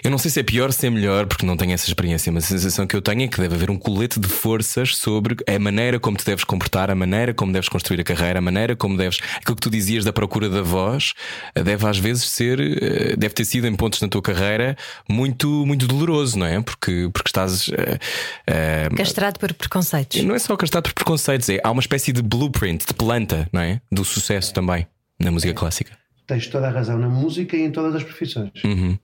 [0.03, 2.45] eu não sei se é pior se é melhor, porque não tenho essa experiência, mas
[2.45, 5.59] a sensação que eu tenho é que deve haver um colete de forças sobre a
[5.61, 8.97] maneira como te deves comportar, a maneira como deves construir a carreira, a maneira como
[8.97, 9.21] deves.
[9.37, 11.15] Aquilo que tu dizias da procura da voz
[11.55, 14.77] deve às vezes ser, eh, deve ter sido em pontos na tua carreira
[15.09, 16.61] muito, muito doloroso, não é?
[16.61, 17.71] Porque, porque estás.
[17.73, 17.99] eh,
[18.47, 20.23] eh, Castrado por preconceitos.
[20.25, 23.61] não é só castrado por preconceitos, é, há uma espécie de blueprint, de planta, não
[23.63, 23.81] é?
[23.91, 24.87] Do sucesso também
[25.19, 25.97] na música clássica.
[26.27, 28.53] Tens toda a razão na música e em todas as profissões.
[28.65, 28.99] Uhum.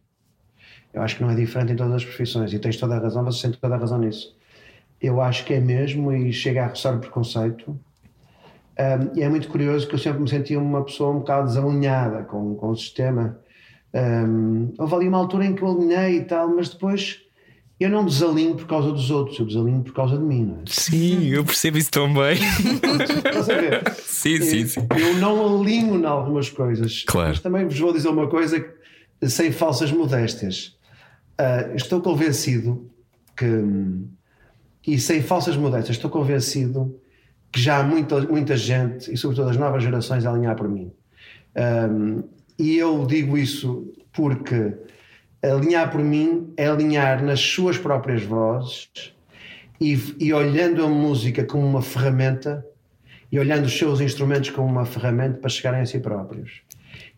[0.92, 3.24] Eu acho que não é diferente em todas as profissões e tens toda a razão,
[3.24, 4.36] você tem toda a razão nisso.
[5.01, 7.78] Eu acho que é mesmo e chega a roçar o preconceito.
[8.78, 12.22] Um, e é muito curioso que eu sempre me sentia uma pessoa um bocado desalinhada
[12.22, 13.38] com, com o sistema.
[13.92, 17.20] Um, houve ali uma altura em que eu alinhei e tal, mas depois
[17.79, 20.45] eu não desalinho por causa dos outros, eu desalinho por causa de mim.
[20.45, 20.62] Não é?
[20.66, 22.35] Sim, eu percebo isso também.
[22.35, 23.95] Estás a ver?
[23.97, 24.81] sim, sim, sim.
[24.97, 27.05] Eu não alinho em algumas coisas.
[27.07, 27.31] Claro.
[27.31, 28.64] Mas também vos vou dizer uma coisa
[29.22, 30.77] sem falsas modéstias.
[31.37, 32.89] Ah, estou convencido
[33.37, 33.47] que,
[34.87, 37.01] e sem falsas modéstias, estou convencido
[37.53, 40.93] que já há muita, muita gente, e sobretudo as novas gerações, a alinhar por mim.
[41.57, 42.22] Um,
[42.59, 44.75] e eu digo isso porque
[45.51, 48.88] alinhar por mim é alinhar nas suas próprias vozes
[49.80, 52.64] e, e olhando a música como uma ferramenta
[53.30, 56.62] e olhando os seus instrumentos como uma ferramenta para chegarem a si próprios.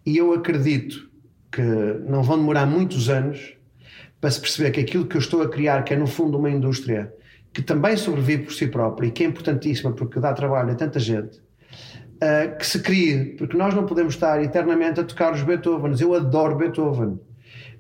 [0.05, 1.11] E eu acredito
[1.53, 1.63] que
[2.09, 3.55] não vão demorar muitos anos
[4.21, 6.51] para se perceber que aquilo que eu estou a criar, que é no fundo uma
[6.51, 7.13] indústria
[7.53, 10.99] que também sobrevive por si própria e que é importantíssima porque dá trabalho a tanta
[10.99, 16.01] gente, uh, que se crie, porque nós não podemos estar eternamente a tocar os Beethovens.
[16.01, 17.19] Eu adoro Beethoven,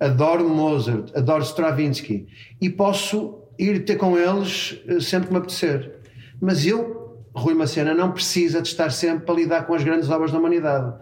[0.00, 2.26] adoro Mozart, adoro Stravinsky
[2.60, 5.92] e posso ir ter com eles uh, sempre que me apetecer.
[6.40, 10.30] Mas eu, Rui Macena, não precisa de estar sempre para lidar com as grandes obras
[10.32, 10.94] da humanidade.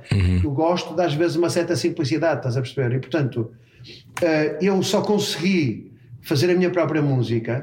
[0.43, 2.97] Eu gosto, de, às vezes, uma certa simplicidade, estás a perceber?
[2.97, 3.51] E, portanto,
[4.23, 5.93] uh, eu só consegui
[6.23, 7.63] fazer a minha própria música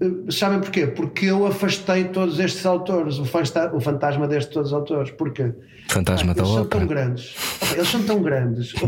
[0.00, 0.86] Uh, Sabem porquê?
[0.86, 5.10] Porque eu afastei todos estes autores, o, o fantasma destes todos os autores.
[5.12, 5.52] Porque
[5.88, 6.80] Fantasma da eles são ópera.
[6.80, 7.34] tão grandes.
[7.74, 8.72] Eles são tão grandes.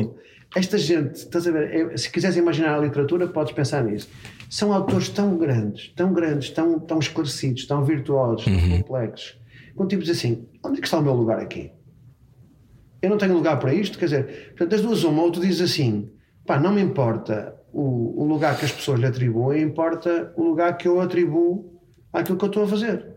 [0.54, 1.92] Esta gente, estás a ver?
[1.92, 4.08] é- Se quiseres imaginar a literatura, podes pensar nisso.
[4.48, 9.38] São autores tão grandes, tão grandes, tão, tão esclarecidos, tão virtuosos, tão complexos.
[9.74, 11.72] Quando tipo diz assim: onde é que está o meu lugar aqui?
[13.02, 13.98] Eu não tenho lugar para isto.
[13.98, 16.10] Quer dizer, portanto, das duas, uma, ou tu dizes assim:
[16.46, 20.76] pá, não me importa o, o lugar que as pessoas lhe atribuem, importa o lugar
[20.78, 21.78] que eu atribuo
[22.12, 23.15] àquilo que eu estou a fazer.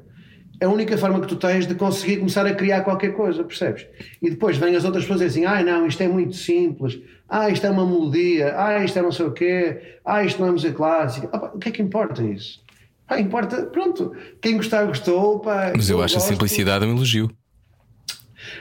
[0.59, 3.85] É a única forma que tu tens de conseguir começar a criar qualquer coisa, percebes?
[4.21, 6.99] E depois vêm as outras pessoas e dizem assim: ah, não, isto é muito simples,
[7.29, 10.49] ah, isto é uma melodia, ah, isto é não sei o quê, ah, isto não
[10.49, 11.29] é música clássica.
[11.31, 12.59] Ah, pá, o que é que importa isso?
[13.07, 15.39] Pá, importa, pronto, quem gostar, gostou.
[15.39, 16.29] Pá, Mas eu acho a gosto.
[16.29, 17.31] simplicidade um elogio.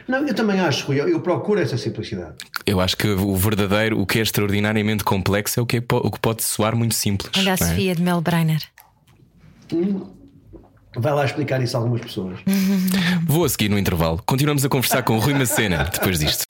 [0.07, 2.35] Não, eu também acho, Rui, eu, eu procuro essa simplicidade.
[2.67, 6.11] Eu acho que o verdadeiro, o que é extraordinariamente complexo é o que, é o
[6.11, 7.31] que pode soar muito simples.
[7.37, 7.57] Olha a é?
[7.57, 8.63] Sofia de Mel Breiner.
[10.97, 12.39] Vai lá explicar isso a algumas pessoas.
[13.27, 14.23] Vou a seguir no intervalo.
[14.25, 16.45] Continuamos a conversar com o Rui Macena depois disto.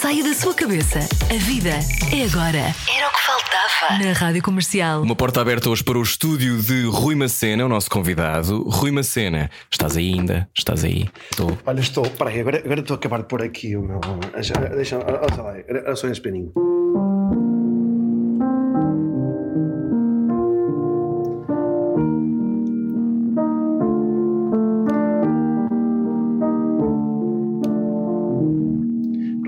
[0.00, 1.00] Saia da sua cabeça.
[1.30, 1.70] A vida
[2.12, 2.58] é agora.
[2.58, 4.04] Era o que faltava.
[4.04, 5.02] Na Rádio Comercial.
[5.02, 8.62] Uma porta aberta hoje para o estúdio de Rui Macena, o nosso convidado.
[8.68, 10.48] Rui Macena, estás aí ainda?
[10.56, 11.08] Estás aí?
[11.30, 11.58] Estou.
[11.66, 14.00] Olha, estou, peraí, agora, agora estou a acabar de pôr aqui o meu.
[14.34, 15.54] Deixa, deixa olha lá,
[15.86, 16.52] olha só esse peninho.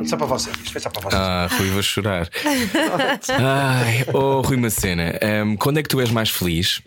[0.06, 1.16] Pronto, só para você, isto foi só para você.
[1.16, 2.28] Ah, Rui, vou chorar.
[3.40, 5.12] Ai, oh, Rui Macena,
[5.44, 6.82] hum, quando é que tu és mais feliz?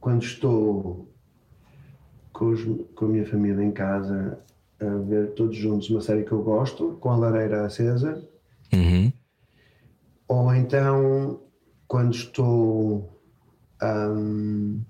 [0.00, 1.12] Quando estou
[2.32, 4.38] com, os- com a minha família em casa
[4.80, 8.22] a ver todos juntos uma série que eu gosto, com a lareira acesa,
[8.72, 9.12] Uhum.
[10.28, 11.40] ou então
[11.86, 13.20] quando estou.
[13.82, 14.80] hum,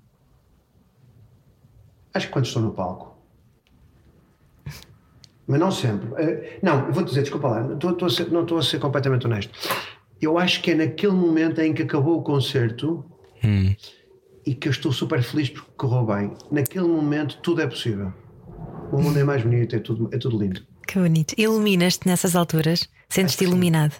[2.13, 3.18] acho que quando estou no palco.
[5.49, 6.09] Mas não sempre.
[6.23, 8.79] Eh, Não, vou dizer, desculpa lá, não estou, estou a ser, não estou a ser
[8.79, 9.51] completamente honesto.
[10.21, 13.03] Eu acho que é naquele momento em que acabou o concerto
[14.45, 16.33] e que eu estou super feliz porque correu bem.
[16.51, 18.13] Naquele momento tudo é possível.
[18.91, 20.61] O mundo é mais bonito, é tudo, é tudo lindo.
[20.85, 21.33] Que bonito.
[21.35, 22.87] Iluminas-te nessas alturas?
[23.09, 23.95] Sentes-te iluminado?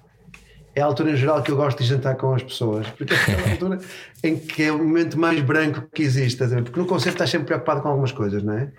[0.75, 3.17] É a altura em geral que eu gosto de jantar com as pessoas, porque é
[3.17, 3.79] aquela altura
[4.23, 7.47] em que é o momento mais branco que existe, a porque no concerto estás sempre
[7.47, 8.71] preocupado com algumas coisas, não é?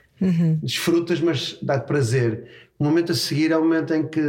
[0.63, 2.49] Desfrutas, mas dá-te prazer.
[2.79, 4.21] O momento a seguir é o momento em que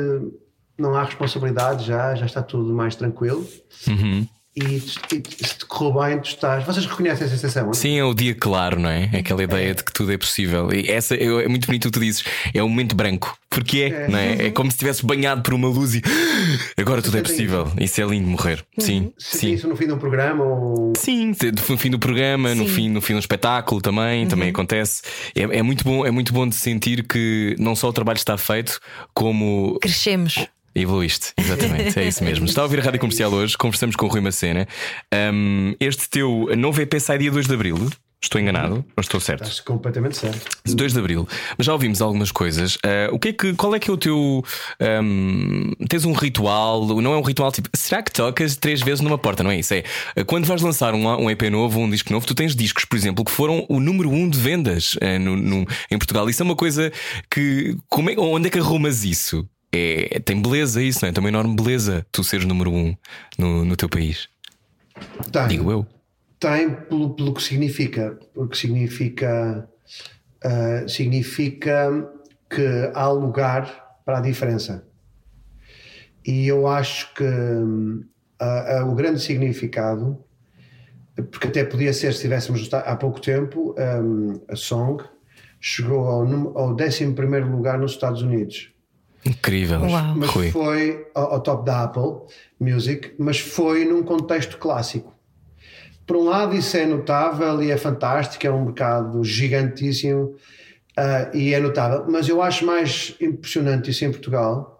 [0.77, 3.47] não há responsabilidade, já, já está tudo mais tranquilo.
[4.55, 6.65] E, e se te correu bem, tu estás.
[6.65, 7.63] Vocês reconhecem a sensação?
[7.63, 7.73] não é?
[7.73, 9.09] Sim, é o dia claro, não é?
[9.13, 10.73] É aquela ideia de que tudo é possível.
[10.73, 12.23] E essa é, é muito bonito o que tu dizes.
[12.53, 13.37] É o momento branco.
[13.49, 14.47] Porque é, não é?
[14.47, 16.01] É como se estivesse banhado por uma luz e
[16.77, 17.71] agora tudo é possível.
[17.79, 18.63] Isso é lindo morrer.
[18.77, 19.53] Sim, Se sim.
[19.53, 20.93] isso no fim de um programa ou.
[20.97, 21.33] Sim,
[21.69, 22.73] no fim do programa, no Sim.
[22.73, 25.01] fim, no fim do espetáculo também, também acontece.
[25.35, 28.37] É, é muito bom, é muito bom de sentir que não só o trabalho está
[28.37, 28.79] feito,
[29.13, 30.47] como Crescemos.
[30.73, 32.45] Evoluíste, exatamente, é isso mesmo.
[32.45, 34.67] Está a ouvir a rádio comercial hoje, conversamos com o Rui Macena.
[35.13, 37.89] Um, este teu novo EP sai dia 2 de Abril.
[38.23, 38.85] Estou enganado?
[38.95, 39.41] Ou estou certo?
[39.41, 40.47] Estás completamente certo.
[40.63, 41.27] 2 de Abril.
[41.57, 42.75] Mas já ouvimos algumas coisas.
[42.75, 44.43] Uh, o que é que, qual é que é o teu.
[44.79, 46.85] Um, tens um ritual?
[47.01, 47.67] Não é um ritual tipo.
[47.75, 49.41] Será que tocas três vezes numa porta?
[49.41, 49.73] Não é isso?
[49.73, 49.83] É
[50.23, 53.25] quando vais lançar um, um EP novo, um disco novo, tu tens discos, por exemplo,
[53.25, 56.29] que foram o número um de vendas uh, no, no, em Portugal.
[56.29, 56.93] Isso é uma coisa
[57.27, 57.75] que.
[57.89, 59.49] Como é, onde é que arrumas isso?
[59.73, 61.13] É, tem beleza isso, não é?
[61.13, 62.95] Tem uma enorme beleza tu seres número um
[63.37, 64.27] no, no teu país.
[65.31, 65.47] Tem.
[65.47, 65.85] Digo eu.
[66.39, 68.19] Tem pelo, pelo que significa.
[68.33, 69.67] Porque significa.
[70.43, 72.09] Uh, significa
[72.49, 74.85] que há lugar para a diferença.
[76.25, 78.05] E eu acho que uh,
[78.41, 80.23] uh, o grande significado,
[81.31, 85.03] porque até podia ser se estivéssemos há pouco tempo, um, a Song
[85.59, 86.23] chegou ao,
[86.57, 87.05] ao 11
[87.49, 88.70] lugar nos Estados Unidos.
[89.25, 90.15] Incrível, Uau.
[90.15, 90.51] Mas Rui.
[90.51, 92.21] foi ao, ao top da Apple
[92.59, 95.13] Music, mas foi num contexto clássico.
[96.05, 100.35] Por um lado, isso é notável e é fantástico, é um mercado gigantíssimo
[100.97, 104.79] ah, e é notável, mas eu acho mais impressionante isso em Portugal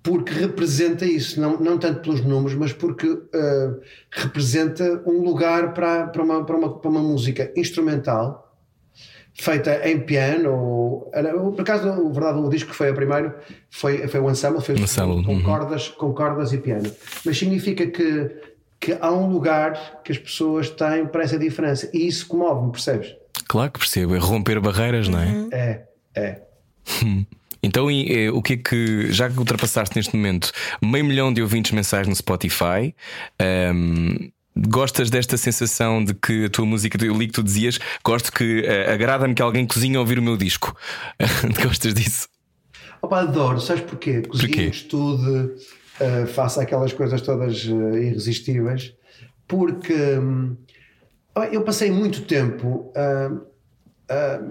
[0.00, 3.74] porque representa isso, não, não tanto pelos números, mas porque ah,
[4.10, 8.47] representa um lugar para, para, uma, para, uma, para uma música instrumental
[9.38, 10.50] feita em piano.
[10.52, 13.32] Ou, por acaso, o verdade, o disco que foi a primeiro
[13.70, 15.42] foi, foi o ensemble, foi Ensemble, com, uhum.
[15.42, 16.90] cordas, com cordas e piano.
[17.24, 18.30] Mas significa que,
[18.80, 23.14] que há um lugar que as pessoas têm para essa diferença e isso comove-me, percebes?
[23.46, 25.26] Claro que percebo, é romper barreiras, não é?
[25.26, 25.48] Uhum.
[25.52, 25.82] É,
[26.14, 26.42] é.
[27.62, 31.42] Então, e, eh, o que é que, já que ultrapassaste neste momento meio milhão de
[31.42, 32.94] ouvintes mensais no Spotify,
[33.38, 34.30] ehm,
[34.68, 38.64] gostas desta sensação de que a tua música, eu li que tu dizias, gosto que
[38.64, 40.74] eh, agrada-me que alguém cozinhe ouvir o meu disco.
[41.62, 42.28] gostas disso?
[43.00, 44.22] Opa, adoro, sabes porquê?
[44.22, 45.30] Cozinho, estude,
[46.00, 48.92] uh, faço aquelas coisas todas uh, irresistíveis,
[49.46, 50.56] porque hum,
[51.38, 54.42] ah, eu passei muito tempo ah,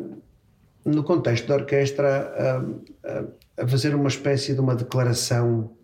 [0.85, 2.33] no contexto da orquestra
[3.03, 3.25] ah,
[3.57, 5.75] a fazer uma espécie de uma declaração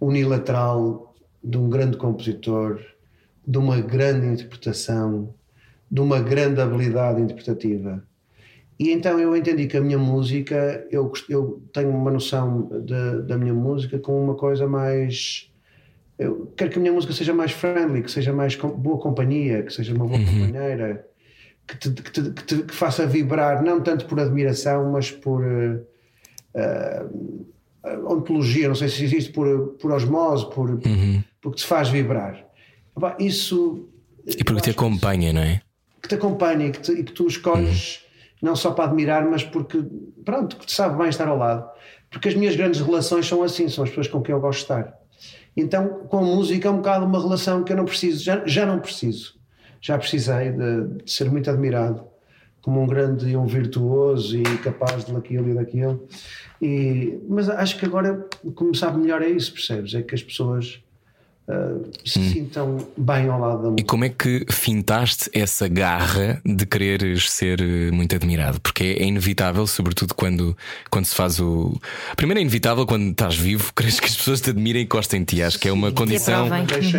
[0.00, 1.14] unilateral
[1.44, 2.80] de um grande compositor,
[3.48, 5.32] de uma grande interpretação,
[5.90, 8.04] de uma grande habilidade interpretativa.
[8.78, 13.38] E então eu entendi que a minha música, eu, eu tenho uma noção de- da
[13.38, 15.50] minha música com uma coisa mais.
[16.18, 19.62] Eu quero que a minha música seja mais friendly, que seja mais com- boa companhia,
[19.62, 21.06] que seja uma boa companheira,
[21.66, 25.42] que te, que, te- que te- que faça vibrar, não tanto por admiração, mas por.
[25.44, 25.80] eh,
[26.54, 27.06] eh,
[28.04, 30.78] ontologia, não sei se existe por, por osmose, por,
[31.40, 32.44] porque te faz vibrar.
[33.18, 33.88] Isso.
[34.26, 35.60] E porque te acompanha, não é?
[36.02, 38.00] que te acompanha e que, te- e que tu escolhes
[38.40, 39.82] não só para admirar, mas porque,
[40.24, 41.68] pronto, que te sabe bem estar ao lado.
[42.08, 44.64] Porque as minhas grandes relações são assim, são as pessoas com quem eu gosto de
[44.64, 44.94] estar.
[45.56, 48.64] Então, com a música é um bocado uma relação que eu não preciso, já, já
[48.64, 49.34] não preciso.
[49.80, 52.04] Já precisei de, de ser muito admirado
[52.62, 56.06] como um grande e um virtuoso e capaz de daquilo e daquilo.
[56.62, 59.94] E, mas acho que agora o que me sabe melhor é isso, percebes?
[59.94, 60.80] É que as pessoas
[61.48, 63.88] ah, se sintam bem ao lado da E música.
[63.88, 68.60] como é que fintaste essa garra de quereres ser eh, muito admirado?
[68.60, 70.56] Porque é inevitável, sobretudo quando,
[70.90, 71.80] quando se faz o.
[72.16, 75.36] Primeiro é inevitável quando estás vivo, queres que as pessoas te admirem e gostem de
[75.36, 75.42] ti.
[75.42, 76.48] Acho que é uma condição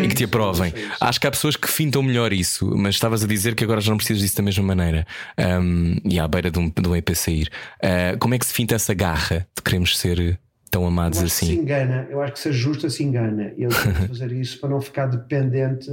[0.04, 0.74] e que te aprovem.
[1.00, 3.92] Acho que há pessoas que fintam melhor isso, mas estavas a dizer que agora já
[3.92, 5.06] não precisas disso da mesma maneira.
[5.38, 7.50] Um, e à beira de um, de um EP sair.
[7.84, 10.40] Ah, como é que se finta essa garra de queremos ser
[10.72, 11.62] tão amados Eu acho que se assim?
[11.62, 13.54] engana, eu acho que ser justa se engana.
[13.58, 15.90] Eu tenho que fazer isso para não ficar dependente,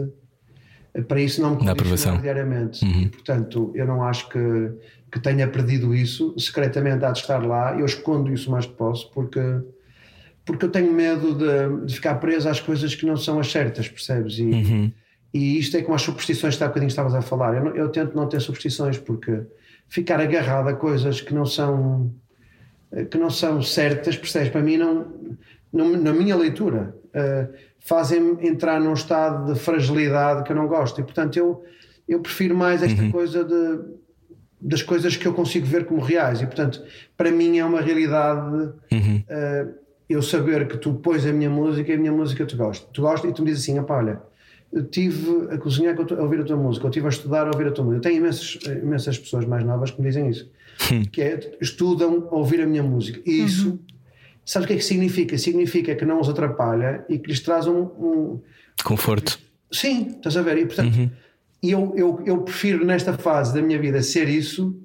[1.08, 2.14] para isso não me aprovação.
[2.16, 2.20] Uhum.
[2.22, 2.84] diariamente.
[2.84, 4.38] E, portanto, eu não acho que,
[5.12, 6.34] que tenha perdido isso.
[6.38, 9.40] Secretamente há de estar lá, eu escondo isso o mais que posso, porque,
[10.44, 13.88] porque eu tenho medo de, de ficar preso às coisas que não são as certas,
[13.88, 14.38] percebes?
[14.38, 14.92] E, Uhum.
[15.34, 17.54] e isto é como as superstições que há bocadinho estavas a falar.
[17.56, 19.42] Eu, eu tento não ter superstições, porque
[19.88, 22.10] ficar agarrado a coisas que não são
[23.10, 24.48] que não são certas, percebes?
[24.50, 25.06] Para mim, não,
[25.72, 27.48] não- na minha leitura, eh,
[27.80, 31.00] fazem-me entrar num estado de fragilidade que eu não gosto.
[31.00, 31.64] E, portanto, eu,
[32.08, 33.80] eu prefiro mais esta coisa de,
[34.60, 36.40] das coisas que eu consigo ver como reais.
[36.40, 36.82] E, portanto,
[37.16, 38.70] para mim é uma realidade
[39.28, 39.66] eh,
[40.08, 42.88] eu saber que tu pões a minha música e a minha música tu gostas.
[42.92, 44.20] Tu gostas e tu me dizes assim: "Epá, olha.
[44.72, 47.68] Eu estive a cozinhar a ouvir a tua música, eu estive a estudar a ouvir
[47.68, 47.98] a tua música.
[47.98, 50.50] Eu tenho imensas, imensas pessoas mais novas que me dizem isso
[51.12, 53.20] que é estudam a ouvir a minha música.
[53.24, 53.78] E isso,
[54.44, 55.36] sabes o que é que significa?
[55.38, 57.82] Significa que não os atrapalha e que lhes traz um.
[57.82, 58.40] um-
[58.84, 59.38] Conforto.
[59.72, 60.58] Sim, estás a ver?
[60.58, 61.10] E portanto,
[61.62, 64.76] eu, eu, eu prefiro nesta fase da minha vida ser isso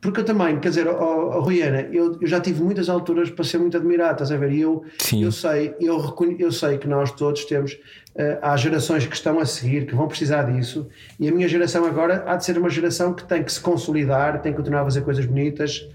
[0.00, 3.58] Porque eu também, quer dizer, oh, oh, eu, eu, já tive muitas alturas para ser
[3.58, 4.50] muito admirado, estás a ver?
[4.52, 4.82] E eu,
[5.12, 9.44] eu sei, eu, eu sei que nós todos temos, uh, há gerações que estão a
[9.44, 10.88] seguir, que vão precisar disso,
[11.18, 14.40] e a minha geração agora há de ser uma geração que tem que se consolidar,
[14.40, 15.86] tem que continuar a fazer coisas bonitas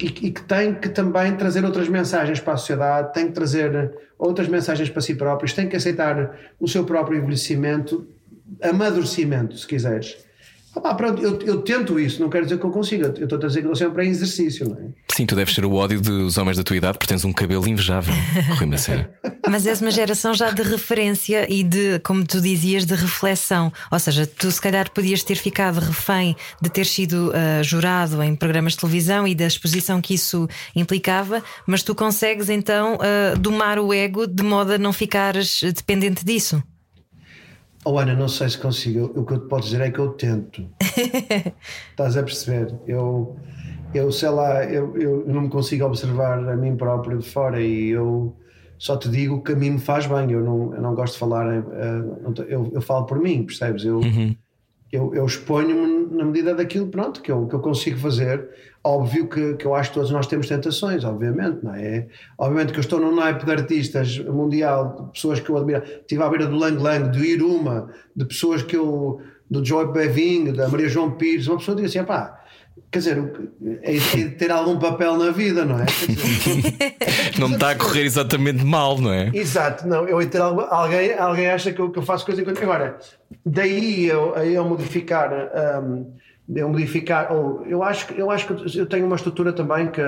[0.00, 3.92] e, e que tem que também trazer outras mensagens para a sociedade, tem que trazer
[4.16, 8.06] outras mensagens para si próprios, tem que aceitar o seu próprio envelhecimento,
[8.62, 10.27] amadurecimento, se quiseres
[10.84, 13.14] ah, pronto, eu, eu, tento isso, não quero dizer que eu consiga.
[13.16, 14.88] Eu estou a dizer que eu sempre em exercício, não é?
[15.14, 17.66] Sim, tu deves ser o ódio dos homens da tua idade porque tens um cabelo
[17.68, 18.14] invejável,
[18.58, 19.10] Rui Maceira.
[19.48, 23.72] Mas és uma geração já de referência e de, como tu dizias, de reflexão.
[23.90, 28.36] Ou seja, tu se calhar podias ter ficado refém de ter sido uh, jurado em
[28.36, 33.78] programas de televisão e da exposição que isso implicava, mas tu consegues então uh, domar
[33.78, 36.62] o ego de modo a não ficares dependente disso.
[37.84, 39.12] Oh Ana, não sei se consigo.
[39.14, 40.68] O que eu te posso dizer é que eu tento.
[41.90, 42.74] Estás a perceber?
[42.86, 43.36] Eu,
[43.94, 47.90] eu sei lá, eu, eu não me consigo observar a mim próprio de fora e
[47.90, 48.36] eu
[48.78, 50.30] só te digo que a mim me faz bem.
[50.30, 53.84] Eu não, eu não gosto de falar, eh, eu, eu falo por mim, percebes?
[53.84, 54.36] Eu, uhum
[54.90, 58.48] eu, eu exponho-me na medida daquilo pronto, que, eu, que eu consigo fazer.
[58.82, 62.06] Óbvio que, que eu acho que todos nós temos tentações, obviamente, não é?
[62.38, 65.82] Obviamente que eu estou num naipe de artistas mundial, de pessoas que eu admiro.
[65.82, 69.20] Estive à beira do Lang Lang, do Iruma, de pessoas que eu.
[69.50, 71.48] do Joy Beving, da Maria João Pires.
[71.48, 72.40] Uma pessoa diz assim: pá,
[72.90, 73.32] Quer dizer,
[73.82, 75.84] é, é ter algum papel na vida, não é?
[75.84, 79.30] Dizer, não me está a correr exatamente mal, não é?
[79.34, 80.08] Exato, não.
[80.08, 82.62] Eu ter alguém, alguém acha que eu, que eu faço coisa enquanto.
[82.62, 82.98] Agora,
[83.44, 85.30] daí eu, eu modificar.
[85.82, 86.14] Um,
[86.54, 87.30] eu modificar.
[87.30, 90.02] Ou eu acho, eu acho que eu tenho uma estrutura também que.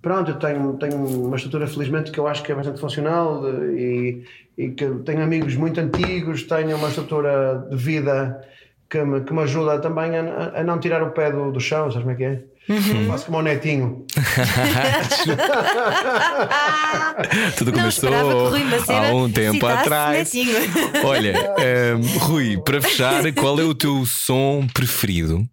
[0.00, 3.42] Pronto, eu tenho, tenho uma estrutura, felizmente, que eu acho que é bastante funcional
[3.72, 4.22] e,
[4.56, 8.40] e que tenho amigos muito antigos, tenho uma estrutura de vida
[8.88, 11.90] que me, que me ajuda também a, a não tirar o pé do, do chão,
[11.90, 12.44] sabes como é que é?
[12.68, 13.06] Uhum.
[13.06, 14.04] Faço como o netinho.
[17.56, 18.24] Tudo começou há
[19.14, 20.32] um tempo atrás.
[21.04, 25.48] Olha, um, ehm, Rui, para fechar, qual é o teu som preferido?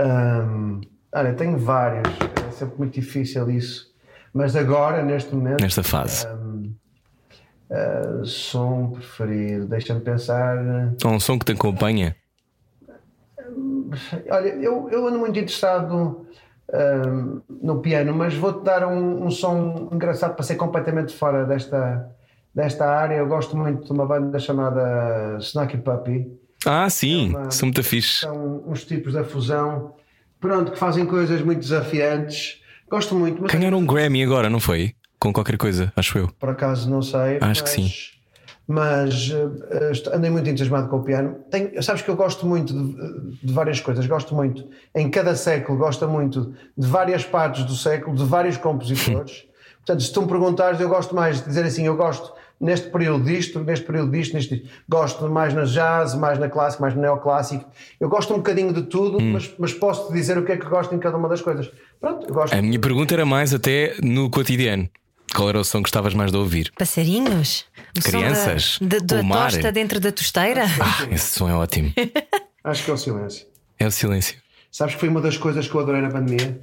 [0.00, 0.80] Um,
[1.12, 2.08] olha, tenho vários,
[2.48, 3.92] é sempre muito difícil isso,
[4.32, 6.26] mas agora, neste momento, nesta fase.
[6.26, 6.41] Um,
[7.72, 10.58] Uh, som preferido, deixa-me pensar.
[11.06, 12.14] Um som que te acompanha?
[14.30, 16.26] Olha, eu, eu ando muito interessado
[16.68, 22.14] uh, no piano, mas vou-te dar um, um, som engraçado para ser completamente fora desta,
[22.54, 23.14] desta área.
[23.14, 26.30] Eu gosto muito de uma banda chamada Snacky Puppy.
[26.66, 28.20] Ah, sim, é uma, são muito fixe.
[28.20, 29.94] São uns tipos da fusão,
[30.38, 32.60] pronto, que fazem coisas muito desafiantes.
[32.90, 33.42] Gosto muito.
[33.44, 34.94] Ganharam um Grammy agora, não foi?
[35.22, 36.28] Com qualquer coisa, acho eu.
[36.36, 37.36] Por acaso não sei.
[37.36, 37.88] Acho mas, que sim.
[38.66, 41.36] Mas uh, andei muito entusiasmado com o piano.
[41.48, 45.78] Tenho, sabes que eu gosto muito de, de, várias coisas, gosto muito, em cada século,
[45.78, 49.44] gosto muito de várias partes do século, de vários compositores.
[49.86, 53.24] Portanto, se tu me perguntares, eu gosto mais de dizer assim: eu gosto neste período
[53.24, 57.64] disto, neste período disto, neste Gosto mais na jazz, mais na clássica, mais no neoclássico.
[58.00, 59.32] Eu gosto um bocadinho de tudo, hum.
[59.34, 61.70] mas, mas posso te dizer o que é que gosto em cada uma das coisas.
[62.00, 62.52] Pronto, eu gosto.
[62.52, 64.88] A minha pergunta era mais até no cotidiano.
[65.34, 66.70] Qual era o som que gostavas mais de ouvir?
[66.78, 67.64] Passarinhos?
[67.96, 68.78] O Crianças?
[68.80, 70.64] Da, da, da tosta dentro da tosteira?
[70.80, 71.92] Ah, esse som é ótimo.
[72.62, 73.46] Acho que é o silêncio.
[73.78, 74.36] É o silêncio.
[74.70, 76.60] Sabes que foi uma das coisas que eu adorei na pandemia?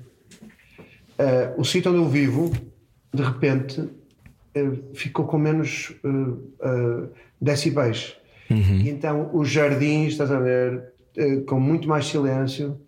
[0.79, 2.51] Uh, o sítio onde eu vivo,
[3.13, 7.09] de repente, uh, ficou com menos uh,
[7.41, 8.15] decibéis.
[8.49, 8.81] Uhum.
[8.81, 10.93] E então os jardins, estás a ver,
[11.47, 12.79] com muito mais silêncio.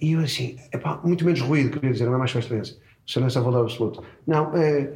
[0.00, 2.76] E eu assim, epá, muito menos ruído, queria dizer, não é mais silêncio
[3.14, 4.02] a valor absoluto.
[4.26, 4.92] Não, é,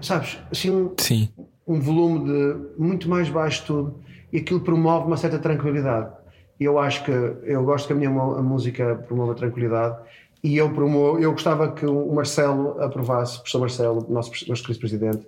[0.00, 1.28] sabes, assim um, Sim.
[1.66, 3.94] um volume de muito mais baixo tudo
[4.32, 6.12] e aquilo promove uma certa tranquilidade.
[6.58, 9.96] Eu acho que eu gosto que a minha a música promova tranquilidade
[10.42, 15.26] e eu promovo, eu gostava que o Marcelo aprovasse, o professor Marcelo, nosso, nosso presidente,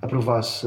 [0.00, 0.66] aprovasse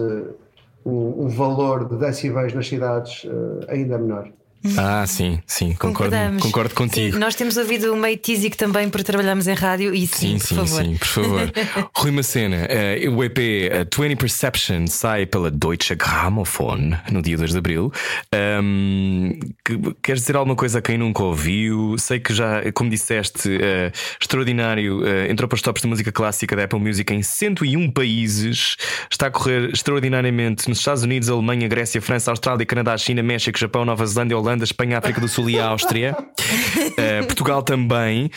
[0.86, 4.32] um, um valor de decibéis nas cidades uh, ainda menor.
[4.78, 7.14] Ah, sim, sim, concordo, concordo contigo.
[7.14, 10.40] Sim, nós temos ouvido o meio Tizic também por trabalharmos em rádio e sim, sim,
[10.40, 10.84] por sim, favor.
[10.84, 11.52] sim, por favor.
[11.96, 17.52] Rui Macena, uh, o EP uh, 20 Perception sai pela Deutsche Grammophon no dia 2
[17.52, 17.92] de Abril.
[18.34, 21.98] Um, que, queres dizer alguma coisa a quem nunca ouviu?
[21.98, 26.56] Sei que já, como disseste, uh, extraordinário, uh, entrou para os tops de música clássica
[26.56, 28.78] da Apple Music em 101 países,
[29.12, 33.84] está a correr extraordinariamente nos Estados Unidos, Alemanha, Grécia, França, Austrália, Canadá, China, México, Japão,
[33.84, 36.16] Nova Zelândia, Holanda, Espanha, África do Sul e a Áustria.
[36.18, 38.30] Uh, Portugal também.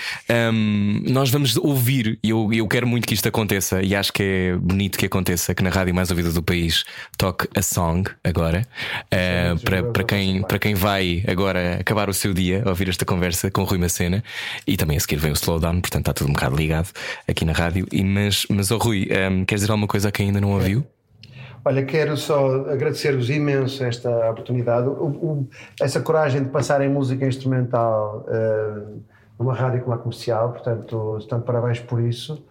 [0.53, 4.23] Um, nós vamos ouvir, e eu, eu quero muito que isto aconteça, e acho que
[4.23, 6.85] é bonito que aconteça, que na rádio mais ouvida do país
[7.17, 8.67] toque a song agora.
[9.07, 13.05] Uh, para, para, quem, para quem vai agora acabar o seu dia a ouvir esta
[13.05, 14.23] conversa com o Rui Macena
[14.67, 16.89] e também a seguir vem o Slowdown, portanto está tudo um bocado ligado
[17.27, 17.87] aqui na rádio.
[17.93, 20.87] E, mas, mas oh, Rui, um, queres dizer alguma coisa a quem ainda não ouviu?
[21.65, 25.49] Olha, quero só agradecer-vos imenso esta oportunidade, o, o,
[25.81, 29.03] essa coragem de passar em música instrumental uh,
[29.39, 32.45] numa rádio como a comercial, portanto, estão parabéns por isso.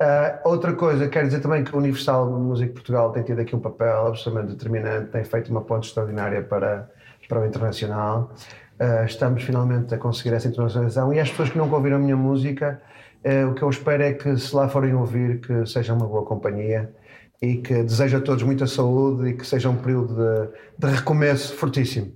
[0.00, 3.60] Uh, outra coisa, quero dizer também que o Universal Música Portugal tem tido aqui um
[3.60, 6.88] papel absolutamente determinante, tem feito uma ponte extraordinária para,
[7.28, 8.32] para o internacional.
[8.80, 12.16] Uh, estamos finalmente a conseguir essa internacionalização e as pessoas que nunca ouviram a minha
[12.16, 12.80] música,
[13.24, 16.24] uh, o que eu espero é que, se lá forem ouvir, que seja uma boa
[16.24, 16.90] companhia
[17.42, 21.54] e que desejo a todos muita saúde e que seja um período de, de recomeço
[21.54, 22.12] fortíssimo.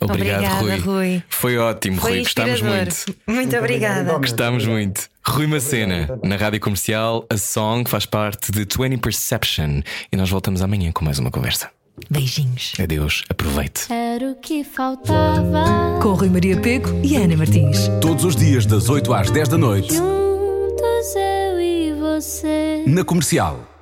[0.00, 0.78] Obrigado, Obrigada, Rui.
[0.78, 1.22] Rui.
[1.28, 2.22] Foi ótimo, Foi Rui.
[2.22, 3.16] Gostámos muito.
[3.26, 4.18] Muito obrigada.
[4.18, 5.08] Gostámos muito.
[5.26, 9.80] Rui Macena, na rádio comercial, a song faz parte de 20 Perception
[10.12, 11.70] e nós voltamos amanhã com mais uma conversa.
[12.08, 12.74] Beijinhos.
[12.80, 13.92] Adeus, aproveite.
[13.92, 15.98] Era o que faltava.
[16.00, 17.88] Com Rui Maria Pego e Ana Martins.
[18.00, 22.84] Todos os dias, das 8 às 10 da noite, Juntos eu e você.
[22.86, 23.77] na comercial.